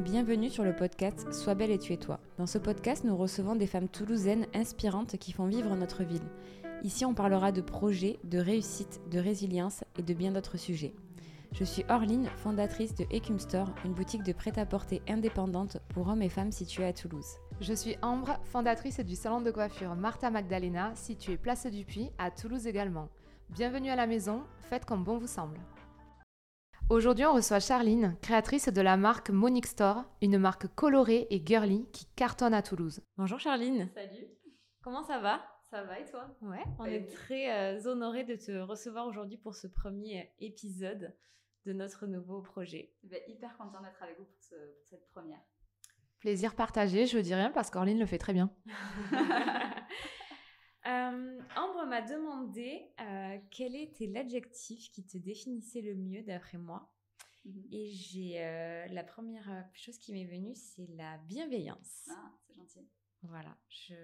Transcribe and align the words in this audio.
bienvenue 0.00 0.50
sur 0.50 0.64
le 0.64 0.74
podcast 0.74 1.32
Sois 1.32 1.54
belle 1.54 1.70
et 1.70 1.78
tu 1.78 1.92
es 1.92 1.96
toi. 1.96 2.18
Dans 2.38 2.46
ce 2.46 2.58
podcast, 2.58 3.04
nous 3.04 3.16
recevons 3.16 3.54
des 3.54 3.66
femmes 3.66 3.88
toulousaines 3.88 4.46
inspirantes 4.52 5.16
qui 5.18 5.32
font 5.32 5.46
vivre 5.46 5.74
notre 5.76 6.02
ville. 6.02 6.26
Ici, 6.82 7.04
on 7.04 7.14
parlera 7.14 7.52
de 7.52 7.60
projets, 7.60 8.18
de 8.24 8.38
réussite, 8.38 9.00
de 9.10 9.18
résilience 9.18 9.84
et 9.98 10.02
de 10.02 10.14
bien 10.14 10.32
d'autres 10.32 10.58
sujets. 10.58 10.94
Je 11.52 11.62
suis 11.62 11.84
Orline, 11.88 12.28
fondatrice 12.36 12.94
de 12.94 13.04
Ecum 13.04 13.38
Store, 13.38 13.70
une 13.84 13.94
boutique 13.94 14.24
de 14.24 14.32
prêt-à-porter 14.32 15.00
indépendante 15.08 15.78
pour 15.90 16.08
hommes 16.08 16.22
et 16.22 16.28
femmes 16.28 16.52
située 16.52 16.84
à 16.84 16.92
Toulouse. 16.92 17.36
Je 17.60 17.72
suis 17.72 17.96
Ambre, 18.02 18.38
fondatrice 18.44 18.98
du 19.00 19.14
salon 19.14 19.40
de 19.40 19.52
coiffure 19.52 19.94
Martha 19.94 20.30
Magdalena, 20.30 20.92
situé 20.96 21.36
Place 21.36 21.66
du 21.66 21.84
Puy, 21.84 22.10
à 22.18 22.32
Toulouse 22.32 22.66
également. 22.66 23.08
Bienvenue 23.50 23.90
à 23.90 23.96
la 23.96 24.08
maison, 24.08 24.42
faites 24.58 24.84
comme 24.84 25.04
bon 25.04 25.18
vous 25.18 25.28
semble. 25.28 25.58
Aujourd'hui, 26.90 27.24
on 27.24 27.32
reçoit 27.32 27.60
Charline, 27.60 28.14
créatrice 28.20 28.68
de 28.68 28.80
la 28.82 28.98
marque 28.98 29.30
Monique 29.30 29.66
Store, 29.66 30.04
une 30.20 30.36
marque 30.36 30.66
colorée 30.74 31.26
et 31.30 31.42
girly 31.44 31.88
qui 31.92 32.04
cartonne 32.14 32.52
à 32.52 32.60
Toulouse. 32.60 33.00
Bonjour 33.16 33.40
Charline. 33.40 33.88
Salut. 33.94 34.26
Comment 34.82 35.02
ça 35.02 35.18
va? 35.18 35.40
Ça 35.70 35.82
va 35.82 35.98
et 35.98 36.04
toi? 36.04 36.36
Ouais, 36.42 36.62
on 36.78 36.84
est 36.84 37.06
très 37.06 37.50
euh, 37.50 37.86
honorés 37.86 38.24
de 38.24 38.36
te 38.36 38.52
recevoir 38.60 39.06
aujourd'hui 39.06 39.38
pour 39.38 39.54
ce 39.54 39.66
premier 39.66 40.30
épisode 40.40 41.16
de 41.64 41.72
notre 41.72 42.06
nouveau 42.06 42.42
projet. 42.42 42.92
ben, 43.02 43.18
Hyper 43.28 43.56
content 43.56 43.80
d'être 43.80 44.02
avec 44.02 44.18
vous 44.18 44.26
pour, 44.26 44.42
ce, 44.42 44.54
pour, 44.54 44.86
cette 44.86 45.08
première. 45.10 45.40
Plaisir 46.20 46.54
partagé, 46.54 47.06
je 47.06 47.18
dis 47.18 47.34
rien 47.34 47.50
parce 47.50 47.70
qu'Orline 47.70 47.98
le 47.98 48.06
fait 48.06 48.18
très 48.18 48.34
bien. 48.34 48.50
Euh, 50.86 51.40
Ambre 51.56 51.86
m'a 51.86 52.02
demandé 52.02 52.92
euh, 53.00 53.38
quel 53.50 53.74
était 53.74 54.06
l'adjectif 54.06 54.90
qui 54.92 55.06
te 55.06 55.16
définissait 55.16 55.80
le 55.80 55.94
mieux 55.94 56.22
d'après 56.22 56.58
moi? 56.58 56.92
Mm 57.44 57.50
-hmm. 57.50 57.68
Et 57.72 57.86
j'ai 57.90 58.44
euh, 58.44 58.86
la 58.88 59.04
première 59.04 59.66
chose 59.72 59.98
qui 59.98 60.12
m'est 60.12 60.26
venue, 60.26 60.54
c'est 60.54 60.88
la 60.96 61.18
bienveillance. 61.18 62.08
Ah, 62.10 62.30
c'est 62.46 62.54
gentil. 62.54 62.86
Voilà, 63.22 63.56
je, 63.68 63.94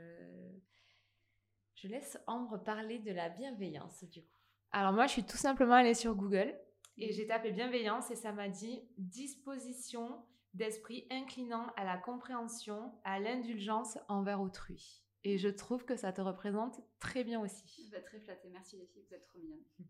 je 1.75 1.89
laisse 1.89 2.19
Ambre 2.27 2.63
parler 2.63 2.99
de 2.99 3.13
la 3.13 3.29
bienveillance 3.29 4.05
du 4.05 4.23
coup. 4.23 4.39
Alors 4.73 4.93
moi, 4.93 5.07
je 5.07 5.13
suis 5.13 5.25
tout 5.25 5.37
simplement 5.37 5.75
allée 5.75 5.95
sur 5.95 6.15
Google 6.15 6.55
et 6.97 7.13
j'ai 7.13 7.27
tapé 7.27 7.51
bienveillance 7.51 8.11
et 8.11 8.17
ça 8.17 8.33
m'a 8.33 8.49
dit 8.49 8.83
disposition 8.99 10.25
d'esprit 10.55 11.07
inclinant 11.11 11.67
à 11.77 11.85
la 11.85 11.99
compréhension, 11.99 12.93
à 13.05 13.19
l'indulgence 13.21 13.99
envers 14.09 14.41
autrui. 14.41 15.03
Et 15.25 15.39
je 15.39 15.49
trouve 15.49 15.85
que 15.85 15.97
ça 15.97 16.13
te 16.13 16.21
représente 16.21 16.81
très 16.99 17.25
bien 17.25 17.41
aussi. 17.41 17.89
Bah, 17.93 18.01
très 18.01 18.21
flattée. 18.21 18.49
Merci 18.49 18.77
les 18.77 18.87
filles, 18.87 19.05
vous 19.09 19.15
êtes 19.15 19.25
trop 19.25 19.39
mignonnes. 19.39 19.65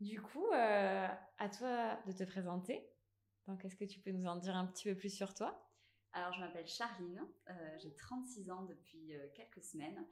Du 0.00 0.18
coup, 0.18 0.46
euh, 0.54 1.08
à 1.36 1.48
toi 1.50 2.00
de 2.06 2.12
te 2.12 2.24
présenter. 2.24 2.88
Donc, 3.46 3.66
est-ce 3.66 3.76
que 3.76 3.84
tu 3.84 4.00
peux 4.00 4.12
nous 4.12 4.24
en 4.24 4.36
dire 4.36 4.56
un 4.56 4.66
petit 4.66 4.88
peu 4.88 4.96
plus 4.96 5.14
sur 5.14 5.34
toi? 5.34 5.70
Alors, 6.14 6.32
je 6.32 6.40
m'appelle 6.40 6.66
Charline. 6.66 7.22
Euh, 7.50 7.78
j'ai 7.78 7.94
36 7.94 8.50
ans 8.50 8.62
depuis 8.62 9.14
euh, 9.14 9.28
quelques 9.34 9.62
semaines. 9.62 10.02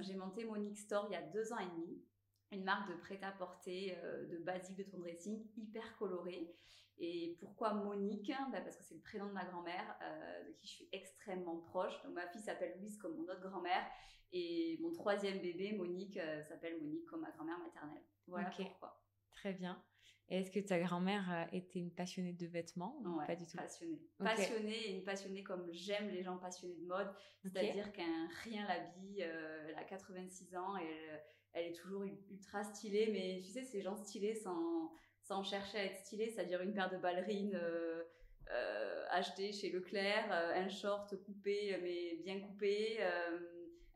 J'ai 0.00 0.14
monté 0.14 0.46
Monique 0.46 0.78
Store 0.78 1.06
il 1.10 1.12
y 1.12 1.16
a 1.16 1.22
deux 1.22 1.52
ans 1.52 1.58
et 1.58 1.66
demi. 1.66 2.02
Une 2.50 2.64
marque 2.64 2.88
de 2.88 2.96
prêt-à-porter, 2.96 3.94
de 4.30 4.38
basique 4.38 4.76
de 4.76 4.84
ton 4.84 4.98
dressing, 5.00 5.46
hyper 5.58 5.96
colorée. 5.98 6.54
Et 6.98 7.36
pourquoi 7.40 7.74
Monique? 7.74 8.32
Bah 8.50 8.60
Parce 8.60 8.76
que 8.76 8.82
c'est 8.82 8.94
le 8.94 9.00
prénom 9.00 9.26
de 9.26 9.32
ma 9.32 9.44
grand-mère, 9.44 9.96
euh, 10.02 10.44
de 10.44 10.52
qui 10.52 10.66
je 10.66 10.72
suis 10.72 10.88
extrêmement 10.92 11.58
proche. 11.58 11.94
Donc 12.02 12.14
ma 12.14 12.26
fille 12.28 12.40
s'appelle 12.40 12.76
Louise 12.78 12.96
comme 12.96 13.16
mon 13.16 13.24
autre 13.24 13.42
grand-mère. 13.42 13.84
Et 14.32 14.78
mon 14.80 14.90
troisième 14.92 15.40
bébé, 15.40 15.72
Monique, 15.72 16.16
euh, 16.16 16.42
s'appelle 16.42 16.80
Monique 16.80 17.06
comme 17.06 17.20
ma 17.20 17.30
grand-mère 17.32 17.58
maternelle. 17.58 18.02
Voilà 18.26 18.48
okay. 18.48 18.64
pourquoi. 18.64 19.02
Très 19.30 19.52
bien. 19.52 19.82
Et 20.28 20.40
est-ce 20.40 20.50
que 20.50 20.58
ta 20.58 20.80
grand-mère 20.80 21.48
était 21.52 21.78
une 21.78 21.92
passionnée 21.92 22.32
de 22.32 22.46
vêtements 22.46 23.00
ou 23.04 23.18
ouais, 23.18 23.26
pas 23.26 23.36
du 23.36 23.46
tout? 23.46 23.56
Passionnée. 23.56 24.02
Okay. 24.18 24.24
Passionnée 24.24 24.88
et 24.88 24.96
une 24.96 25.04
passionnée 25.04 25.44
comme 25.44 25.70
j'aime 25.70 26.08
les 26.08 26.24
gens 26.24 26.36
passionnés 26.38 26.74
de 26.74 26.86
mode. 26.86 27.08
C'est-à-dire 27.42 27.86
okay. 27.88 28.02
qu'un 28.02 28.28
rien 28.42 28.66
l'habille. 28.66 29.22
Euh, 29.22 29.66
elle 29.68 29.78
a 29.78 29.84
86 29.84 30.56
ans 30.56 30.76
et 30.78 30.84
elle, 30.84 31.22
elle, 31.52 31.66
est 31.66 31.74
toujours 31.74 32.02
ultra 32.02 32.64
stylée. 32.64 33.10
Mais 33.12 33.40
tu 33.44 33.52
sais, 33.52 33.62
ces 33.62 33.82
gens 33.82 33.94
stylés 33.94 34.34
sans 34.34 34.90
sans 35.26 35.42
chercher 35.42 35.78
à 35.78 35.84
être 35.84 35.96
stylé, 35.96 36.30
c'est-à-dire 36.30 36.60
une 36.62 36.72
paire 36.72 36.90
de 36.90 36.98
ballerines 36.98 37.54
euh, 37.54 38.04
euh, 38.52 39.04
achetées 39.10 39.52
chez 39.52 39.70
Leclerc, 39.70 40.30
euh, 40.30 40.54
un 40.54 40.68
short 40.68 41.16
coupé 41.24 41.76
mais 41.82 42.22
bien 42.22 42.40
coupé, 42.40 43.02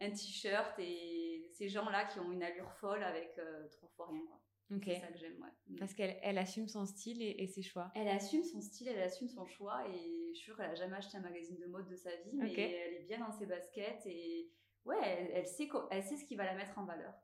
un 0.00 0.10
t-shirt 0.10 0.78
et 0.78 1.46
ces 1.52 1.68
gens-là 1.68 2.06
qui 2.06 2.18
ont 2.18 2.32
une 2.32 2.42
allure 2.42 2.72
folle 2.72 3.02
avec 3.02 3.38
trois 3.70 3.88
fois 3.91 4.08
rien. 4.08 4.22
Quoi. 4.26 4.41
Okay. 4.76 4.94
C'est 4.94 5.00
ça 5.00 5.06
que 5.08 5.18
j'aime. 5.18 5.41
Ouais. 5.41 5.76
Parce 5.78 5.94
qu'elle 5.94 6.18
elle 6.22 6.38
assume 6.38 6.68
son 6.68 6.86
style 6.86 7.22
et, 7.22 7.42
et, 7.42 7.47
ses 7.48 7.62
choix. 7.62 7.91
Elle 7.97 8.08
assume 8.08 8.44
son 8.44 8.60
style, 8.60 8.88
elle 8.88 9.02
assume 9.02 9.28
son 9.28 9.44
choix 9.44 9.84
et 9.88 10.30
je 10.32 10.36
suis 10.36 10.44
sûre 10.44 10.56
qu'elle 10.56 10.68
n'a 10.68 10.74
jamais 10.74 10.97
acheté 10.97 11.16
un 11.16 11.22
magazine 11.22 11.58
de 11.58 11.66
mode 11.66 11.88
de 11.88 11.97
sa 11.97 12.14
vie, 12.16 12.32
mais 12.34 12.50
okay. 12.50 12.72
elle 12.72 12.94
est 12.94 13.06
bien 13.06 13.18
dans 13.18 13.32
ses 13.32 13.47
baskets 13.47 14.06
et 14.06 14.50
ouais, 14.84 14.97
elle, 15.02 15.30
elle, 15.32 15.47
sait, 15.47 15.68
elle 15.91 16.02
sait 16.04 16.16
ce 16.16 16.24
qui 16.24 16.36
va 16.36 16.44
la 16.44 16.54
mettre 16.54 16.78
en 16.78 16.84
valeur. 16.84 17.14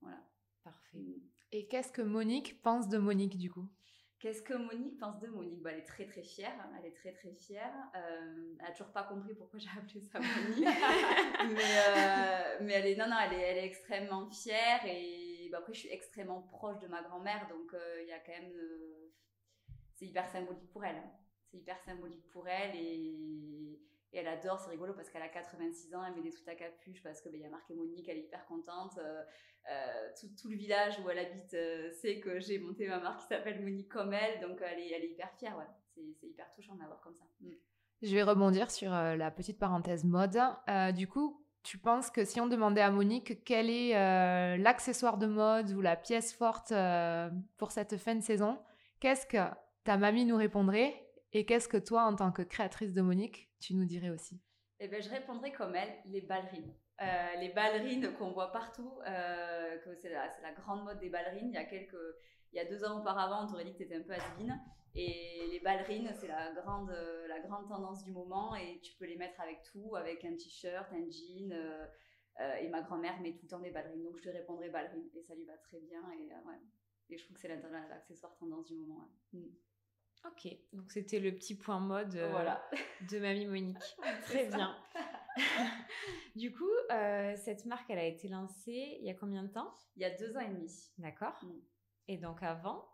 Voilà. 0.00 0.18
Parfait. 0.64 0.98
Et 1.52 1.66
qu'est-ce 1.66 1.92
que 1.92 2.02
Monique 2.02 2.60
pense 2.62 2.88
de 2.88 2.98
Monique 2.98 3.38
du 3.38 3.50
coup? 3.50 3.68
Qu'est-ce 4.20 4.42
que 4.42 4.54
Monique 4.54 4.98
pense 4.98 5.18
de 5.20 5.28
Monique? 5.28 5.62
Bah, 5.62 5.70
Elle 5.72 5.78
est 5.78 5.84
très 5.84 6.04
très 6.04 6.22
fière. 6.22 6.52
Elle 6.78 6.86
est 6.86 6.94
très 6.94 7.12
très 7.12 7.32
fière. 7.32 7.72
Euh, 7.94 8.54
elle 8.58 8.66
n'a 8.66 8.72
toujours 8.72 8.92
pas 8.92 9.04
compris 9.04 9.34
pourquoi 9.34 9.58
j'ai 9.58 9.70
appelé 9.78 10.00
ça 10.00 10.18
Monique. 10.18 10.64
mais, 11.54 11.78
euh, 11.88 12.58
mais 12.62 12.72
elle 12.74 12.86
est 12.86 12.96
non 12.96 13.08
non, 13.08 13.16
elle 13.24 13.38
est, 13.38 13.42
elle 13.42 13.58
est 13.58 13.66
extrêmement 13.66 14.28
fière 14.28 14.84
et 14.86 15.48
bah, 15.52 15.58
après 15.58 15.72
je 15.72 15.80
suis 15.80 15.90
extrêmement 15.90 16.42
proche 16.42 16.78
de 16.80 16.88
ma 16.88 17.02
grand-mère 17.02 17.46
donc 17.48 17.70
il 17.72 17.76
euh, 17.76 18.02
y 18.04 18.12
a 18.12 18.18
quand 18.18 18.32
même 18.32 18.52
c'est 19.98 20.06
hyper 20.06 20.28
symbolique 20.28 20.70
pour 20.70 20.84
elle. 20.84 21.02
C'est 21.50 21.58
hyper 21.58 21.78
symbolique 21.80 22.26
pour 22.28 22.46
elle 22.46 22.76
et, 22.76 23.80
et 24.12 24.18
elle 24.18 24.28
adore. 24.28 24.60
C'est 24.60 24.70
rigolo 24.70 24.94
parce 24.94 25.10
qu'elle 25.10 25.22
a 25.22 25.28
86 25.28 25.94
ans. 25.94 26.04
Elle 26.04 26.14
met 26.14 26.22
des 26.22 26.34
à 26.46 26.54
capuche 26.54 27.02
parce 27.02 27.20
que 27.20 27.28
bah, 27.28 27.36
y 27.36 27.44
a 27.44 27.50
marqué 27.50 27.74
Monique. 27.74 28.08
Elle 28.08 28.18
est 28.18 28.24
hyper 28.24 28.44
contente. 28.46 28.98
Euh, 28.98 30.08
tout, 30.18 30.28
tout, 30.40 30.48
le 30.48 30.56
village 30.56 30.98
où 31.00 31.10
elle 31.10 31.18
habite 31.18 31.52
euh, 31.54 31.92
sait 31.92 32.20
que 32.20 32.40
j'ai 32.40 32.58
monté 32.58 32.88
ma 32.88 33.00
marque 33.00 33.20
qui 33.20 33.26
s'appelle 33.26 33.60
Monique 33.60 33.90
comme 33.90 34.14
elle, 34.14 34.40
donc 34.40 34.62
elle 34.62 34.78
est, 34.78 35.10
hyper 35.10 35.30
fière, 35.34 35.58
c'est 35.94 36.26
hyper 36.26 36.50
touchant 36.54 36.74
d'avoir 36.76 37.00
comme 37.00 37.14
ça. 37.14 37.24
Mm. 37.40 37.50
Je 38.02 38.14
vais 38.14 38.22
rebondir 38.22 38.70
sur 38.70 38.94
euh, 38.94 39.16
la 39.16 39.30
petite 39.30 39.58
parenthèse 39.58 40.04
mode. 40.04 40.38
Euh, 40.68 40.92
du 40.92 41.08
coup, 41.08 41.42
tu 41.64 41.78
penses 41.78 42.10
que 42.10 42.24
si 42.24 42.40
on 42.40 42.46
demandait 42.46 42.80
à 42.80 42.92
Monique 42.92 43.44
quel 43.44 43.68
est 43.68 43.96
euh, 43.96 44.56
l'accessoire 44.56 45.18
de 45.18 45.26
mode 45.26 45.72
ou 45.72 45.80
la 45.80 45.96
pièce 45.96 46.32
forte 46.32 46.72
pour 47.56 47.72
cette 47.72 47.96
fin 47.96 48.14
de 48.14 48.22
saison, 48.22 48.58
qu'est-ce 49.00 49.26
que 49.26 49.38
ta 49.82 49.96
mamie 49.96 50.24
nous 50.24 50.36
répondrait? 50.36 51.07
Et 51.32 51.44
qu'est-ce 51.44 51.68
que 51.68 51.76
toi, 51.76 52.04
en 52.04 52.16
tant 52.16 52.32
que 52.32 52.42
créatrice 52.42 52.92
de 52.92 53.02
Monique, 53.02 53.50
tu 53.60 53.74
nous 53.74 53.84
dirais 53.84 54.10
aussi? 54.10 54.40
Eh 54.80 54.88
bien, 54.88 55.00
je 55.00 55.10
répondrais 55.10 55.52
comme 55.52 55.74
elle, 55.74 55.92
les 56.06 56.20
ballerines. 56.20 56.72
Euh, 57.00 57.34
les 57.40 57.50
ballerines 57.50 58.12
qu'on 58.14 58.32
voit 58.32 58.50
partout, 58.52 58.98
euh, 59.06 59.78
que 59.78 59.94
c'est 59.94 60.10
la, 60.10 60.52
grande 60.52 60.84
mode 60.84 60.98
des 60.98 61.10
ballerines. 61.10 61.48
Il 61.48 61.54
y 61.54 61.58
a 61.58 61.64
quelques, 61.64 61.96
il 62.52 62.56
y 62.56 62.60
a 62.60 62.64
deux 62.64 62.84
ans 62.84 63.00
auparavant, 63.00 63.44
on 63.44 63.46
t'aurait 63.46 63.64
dit 63.64 63.72
que 63.72 63.78
t'étais 63.78 63.96
un 63.96 64.02
peu 64.02 64.12
has 64.12 64.22
Et 64.94 65.46
les 65.50 65.60
ballerines, 65.60 66.10
c'est 66.14 66.28
la 66.28 66.52
grande, 66.52 66.90
la 67.28 67.40
grande 67.40 67.68
tendance 67.68 68.04
du 68.04 68.12
moment 68.12 68.54
et 68.56 68.80
tu 68.80 68.94
peux 68.94 69.06
les 69.06 69.16
mettre 69.16 69.40
avec 69.40 69.62
tout, 69.62 69.96
avec 69.96 70.24
un 70.24 70.34
t-shirt, 70.36 70.92
un 70.92 71.10
jean. 71.10 71.52
Euh, 72.40 72.54
et 72.60 72.68
ma 72.68 72.82
grand-mère 72.82 73.20
met 73.20 73.32
tout 73.32 73.42
le 73.42 73.48
temps 73.48 73.58
des 73.58 73.70
ballerines, 73.70 74.04
donc 74.04 74.16
je 74.18 74.22
te 74.22 74.28
répondrai 74.28 74.68
ballerines 74.68 75.08
et 75.12 75.22
ça 75.22 75.34
lui 75.34 75.44
va 75.44 75.56
très 75.56 75.80
bien. 75.80 76.00
Et, 76.12 76.28
ouais. 76.28 76.60
et 77.10 77.18
je 77.18 77.24
trouve 77.24 77.34
que 77.34 77.40
c'est 77.40 77.48
l'accessoire 77.48 78.36
tendance 78.36 78.66
du 78.66 78.74
moment. 78.74 79.10
Mm. 79.32 79.48
Ok, 80.24 80.48
donc 80.72 80.90
c'était 80.90 81.20
le 81.20 81.32
petit 81.32 81.56
point 81.56 81.80
mode 81.80 82.14
euh, 82.16 82.30
voilà. 82.30 82.62
de 83.10 83.18
Mamie 83.18 83.46
Monique. 83.46 83.96
Très 84.22 84.46
bien. 84.46 84.76
du 86.36 86.52
coup, 86.52 86.68
euh, 86.90 87.34
cette 87.36 87.66
marque, 87.66 87.88
elle 87.90 87.98
a 87.98 88.04
été 88.04 88.28
lancée 88.28 88.98
il 89.00 89.06
y 89.06 89.10
a 89.10 89.14
combien 89.14 89.44
de 89.44 89.52
temps? 89.52 89.72
Il 89.96 90.02
y 90.02 90.04
a 90.04 90.16
deux 90.16 90.36
ans 90.36 90.40
et 90.40 90.48
demi. 90.48 90.90
D'accord. 90.98 91.38
Mm. 91.42 91.60
Et 92.08 92.16
donc 92.18 92.42
avant? 92.42 92.88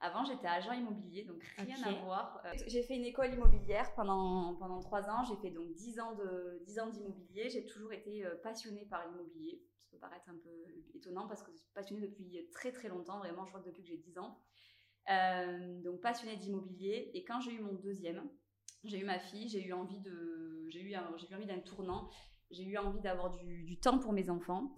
Avant, 0.00 0.24
j'étais 0.24 0.46
agent 0.46 0.72
immobilier, 0.72 1.24
donc 1.24 1.42
rien 1.56 1.76
okay. 1.76 1.96
à 1.96 2.04
voir. 2.04 2.40
Euh, 2.44 2.52
j'ai 2.68 2.82
fait 2.84 2.96
une 2.96 3.04
école 3.04 3.32
immobilière 3.32 3.92
pendant, 3.94 4.54
pendant 4.54 4.78
trois 4.78 5.10
ans. 5.10 5.24
J'ai 5.24 5.36
fait 5.36 5.50
donc 5.50 5.72
dix 5.72 5.98
ans 5.98 6.14
d'immobilier. 6.90 7.50
J'ai 7.50 7.64
toujours 7.64 7.92
été 7.92 8.24
euh, 8.24 8.36
passionnée 8.36 8.86
par 8.86 9.08
l'immobilier. 9.08 9.60
Ça 9.80 9.88
peut 9.90 9.98
paraître 9.98 10.28
un 10.28 10.36
peu 10.36 10.66
étonnant 10.94 11.26
parce 11.26 11.42
que 11.42 11.50
je 11.50 11.56
suis 11.56 11.72
passionnée 11.74 12.06
depuis 12.06 12.48
très 12.52 12.70
très 12.70 12.88
longtemps. 12.88 13.18
Vraiment, 13.18 13.44
je 13.44 13.50
crois 13.50 13.60
que 13.60 13.68
depuis 13.68 13.82
que 13.82 13.88
j'ai 13.88 13.96
10 13.96 14.18
ans. 14.18 14.38
Euh, 15.10 15.80
donc 15.82 16.00
passionnée 16.00 16.36
d'immobilier. 16.36 17.10
Et 17.14 17.24
quand 17.24 17.40
j'ai 17.40 17.52
eu 17.52 17.60
mon 17.60 17.74
deuxième, 17.74 18.22
j'ai 18.84 19.00
eu 19.00 19.04
ma 19.04 19.18
fille, 19.18 19.48
j'ai 19.48 19.64
eu 19.64 19.72
envie 19.72 20.00
de, 20.00 20.66
j'ai 20.68 20.82
eu, 20.82 20.94
j'ai 21.16 21.30
eu 21.30 21.34
envie 21.34 21.46
d'un 21.46 21.60
tournant. 21.60 22.10
J'ai 22.50 22.64
eu 22.64 22.76
envie 22.78 23.00
d'avoir 23.00 23.30
du, 23.30 23.78
temps 23.78 23.98
pour 23.98 24.12
mes 24.12 24.30
enfants. 24.30 24.74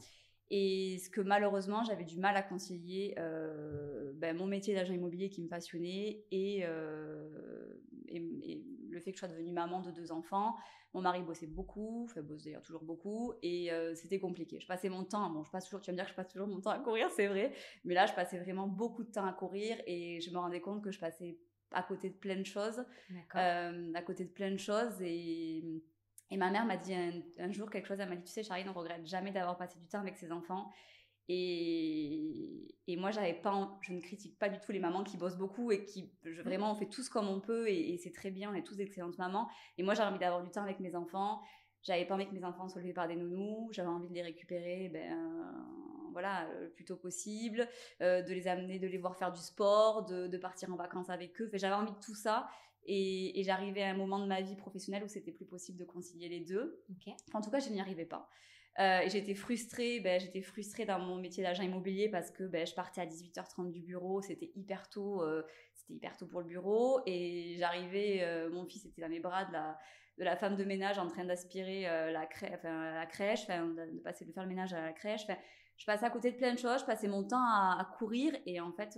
Et 0.53 0.99
ce 0.99 1.09
que 1.11 1.21
malheureusement 1.21 1.85
j'avais 1.85 2.05
du 2.05 2.19
mal 2.19 2.37
à 2.37 2.43
concilier, 2.43 3.15
euh, 3.19 4.13
ben, 4.17 4.37
mon 4.37 4.47
métier 4.47 4.75
d'agent 4.75 4.93
immobilier 4.93 5.31
qui 5.31 5.43
me 5.43 5.49
passionnait 5.49 6.25
et, 6.33 6.63
euh, 6.65 7.75
et, 8.09 8.65
le 8.91 9.01
fait 9.01 9.13
que 9.13 9.17
je 9.17 9.21
sois 9.21 9.29
devenue 9.29 9.53
maman 9.53 9.81
de 9.81 9.91
deux 9.91 10.13
enfants. 10.13 10.57
Mon 10.93 11.03
mari 11.03 11.23
bossait 11.23 11.47
beaucoup, 11.47 12.07
enfin 12.09 12.21
bosse 12.23 12.43
d'ailleurs 12.43 12.63
toujours 12.63 12.83
beaucoup, 12.83 13.33
et 13.43 13.73
euh, 13.73 13.95
c'était 13.95 14.19
compliqué. 14.19 14.59
Je 14.59 14.67
passais 14.67 14.89
mon 14.89 15.05
temps, 15.05 15.31
bon, 15.31 15.45
je 15.45 15.51
passe 15.51 15.65
toujours, 15.65 15.81
tu 15.81 15.91
vas 15.91 15.93
me 15.93 15.99
dire 15.99 16.07
que 16.07 16.11
je 16.11 16.17
passe 16.17 16.29
toujours 16.29 16.49
mon 16.49 16.61
temps 16.61 16.71
à 16.71 16.81
courir, 16.81 17.09
c'est 17.11 17.29
vrai, 17.29 17.53
mais 17.85 17.95
là 17.95 18.07
je 18.07 18.13
passais 18.13 18.39
vraiment 18.39 18.67
beaucoup 18.67 19.05
de 19.05 19.11
temps 19.11 19.25
à 19.25 19.33
courir 19.33 19.77
et 19.87 20.21
je 20.21 20.31
me 20.31 20.39
rendais 20.39 20.61
compte 20.61 20.83
que 20.83 20.91
je 20.91 20.99
passais 20.99 21.39
à 21.73 21.83
côté 21.83 22.11
de 22.11 22.15
plein 22.15 22.37
de 22.37 22.45
choses. 22.45 22.85
à 23.95 24.03
côté 24.03 24.25
de 24.25 24.31
plein 24.31 24.51
de 24.51 24.57
choses. 24.57 25.01
Et, 25.01 25.63
et 26.31 26.37
ma 26.37 26.51
mère 26.51 26.65
m'a 26.65 26.77
dit 26.77 26.95
un, 26.95 27.53
jour 27.53 27.71
quelque 27.71 27.87
chose, 27.87 28.01
elle 28.01 28.09
m'a 28.09 28.17
dit, 28.17 28.25
tu 28.25 28.33
sais, 28.33 28.43
Charlie, 28.43 28.65
on 28.69 28.73
regrette 28.73 29.07
jamais 29.07 29.33
d'avoir 29.33 29.57
passé 29.57 29.79
du 29.79 29.87
temps 29.87 30.01
avec 30.01 30.17
ses 30.17 30.31
enfants. 30.31 30.71
Et, 31.29 32.75
et 32.87 32.97
moi, 32.97 33.11
j'avais 33.11 33.35
pas, 33.35 33.79
je 33.83 33.93
ne 33.93 34.01
critique 34.01 34.39
pas 34.39 34.49
du 34.49 34.59
tout 34.61 34.73
les 34.73 34.81
mamans 34.81 35.05
qui 35.05 35.17
bossent 35.17 35.37
beaucoup 35.37 35.71
et 35.71 35.85
qui, 35.85 36.11
je, 36.25 36.43
vraiment, 36.43 36.73
on 36.73 36.75
fait 36.75 36.89
tous 36.89 37.09
comme 37.09 37.29
on 37.29 37.41
peut 37.41 37.69
et, 37.69 37.97
c'est 37.99 38.13
très 38.13 38.31
bien, 38.31 38.51
on 38.51 38.55
est 38.55 38.65
tous 38.65 38.77
d'excellentes 38.77 39.19
mamans. 39.19 39.49
Et 39.79 39.83
moi, 39.83 39.95
j'avais 39.95 40.11
envie 40.11 40.19
d'avoir 40.19 40.43
du 40.43 40.51
temps 40.51 40.63
avec 40.63 40.81
mes 40.81 40.95
enfants. 40.97 41.41
J'avais 41.83 42.05
pas 42.05 42.15
envie 42.15 42.27
que 42.27 42.35
mes 42.35 42.45
enfants 42.45 42.69
soient 42.69 42.83
levés 42.83 42.93
par 42.93 43.09
des 43.09 43.17
nounous. 43.17 43.69
J'avais 43.73 43.89
envie 43.89 44.09
de 44.09 44.15
les 44.15 44.23
récupérer, 44.23 44.91
ben, 44.93 45.17
voilà, 46.13 46.49
le 46.61 46.71
plus 46.71 46.85
tôt 46.85 46.97
possible, 46.97 47.69
euh, 48.03 48.23
de 48.23 48.33
les 48.33 48.49
amener, 48.49 48.79
de 48.79 48.87
les 48.87 48.99
voir 48.99 49.17
faire 49.17 49.33
du 49.33 49.41
sport, 49.41 50.05
de, 50.05 50.27
de 50.27 50.39
partir 50.39 50.73
en 50.73 50.77
vacances 50.77 51.11
avec 51.11 51.41
eux. 51.41 51.51
j'avais 51.55 51.75
envie 51.75 51.93
de 51.93 52.01
tout 52.01 52.15
ça. 52.15 52.49
Et, 52.87 53.43
j'arrivais 53.45 53.83
à 53.83 53.91
un 53.91 53.95
moment 53.97 54.19
de 54.19 54.27
ma 54.27 54.41
vie 54.41 54.57
professionnelle 54.57 55.05
où 55.05 55.09
c'était 55.09 55.33
plus 55.33 55.45
possible 55.45 55.79
de 55.79 55.85
concilier 55.85 56.29
les 56.29 56.41
deux. 56.41 56.83
en 57.35 57.41
tout 57.41 57.51
cas, 57.51 57.61
je 57.61 57.71
n'y 57.71 57.81
arrivais 57.81 58.07
pas. 58.07 58.29
Euh, 58.79 59.01
j'étais 59.09 59.35
frustrée, 59.35 60.01
ben, 60.01 60.21
j'étais 60.21 60.43
frustrée 60.43 60.85
dans 60.85 60.99
mon 60.99 61.17
métier 61.17 61.43
d'agent 61.43 61.63
immobilier 61.63 62.09
parce 62.09 62.31
que 62.31 62.45
ben, 62.45 62.67
je 62.67 62.75
partais 62.75 63.01
à 63.01 63.07
18h30 63.07 63.73
du 63.73 63.81
bureau, 63.81 64.23
c'était 64.23 64.53
hyper 64.55 64.89
tôt, 64.89 65.23
euh, 65.23 65.43
c'était 65.75 65.95
hyper 65.95 66.17
tôt 66.17 66.27
pour 66.27 66.41
le 66.41 66.47
bureau 66.47 67.01
et 67.05 67.57
j'arrivais, 67.59 68.21
euh, 68.23 68.49
mon 68.49 68.65
fils 68.65 68.87
était 68.87 69.03
dans 69.03 69.09
mes 69.09 69.21
bras 69.21 69.45
de 69.45 69.53
la, 69.53 69.79
de 70.19 70.25
la 70.25 70.37
femme 70.37 70.57
de 70.57 70.65
ménage 70.65 70.99
en 70.99 71.09
train 71.09 71.25
d'aspirer 71.25 71.83
la, 71.83 72.27
crèche, 72.27 72.61
crèche, 73.09 73.47
de, 73.49 73.99
passer 73.99 74.25
de 74.25 74.33
faire 74.33 74.45
le 74.45 74.49
ménage 74.49 74.73
à 74.73 74.81
la 74.81 74.93
crèche. 74.93 75.27
Je 75.81 75.87
passais 75.87 76.05
à 76.05 76.11
côté 76.11 76.31
de 76.31 76.37
plein 76.37 76.55
de 76.55 76.59
choses, 76.59 76.81
je 76.81 76.85
passais 76.85 77.09
mon 77.09 77.27
temps 77.27 77.43
à, 77.43 77.85
courir 77.99 78.33
et 78.47 78.61
en 78.61 78.71
fait, 78.71 78.97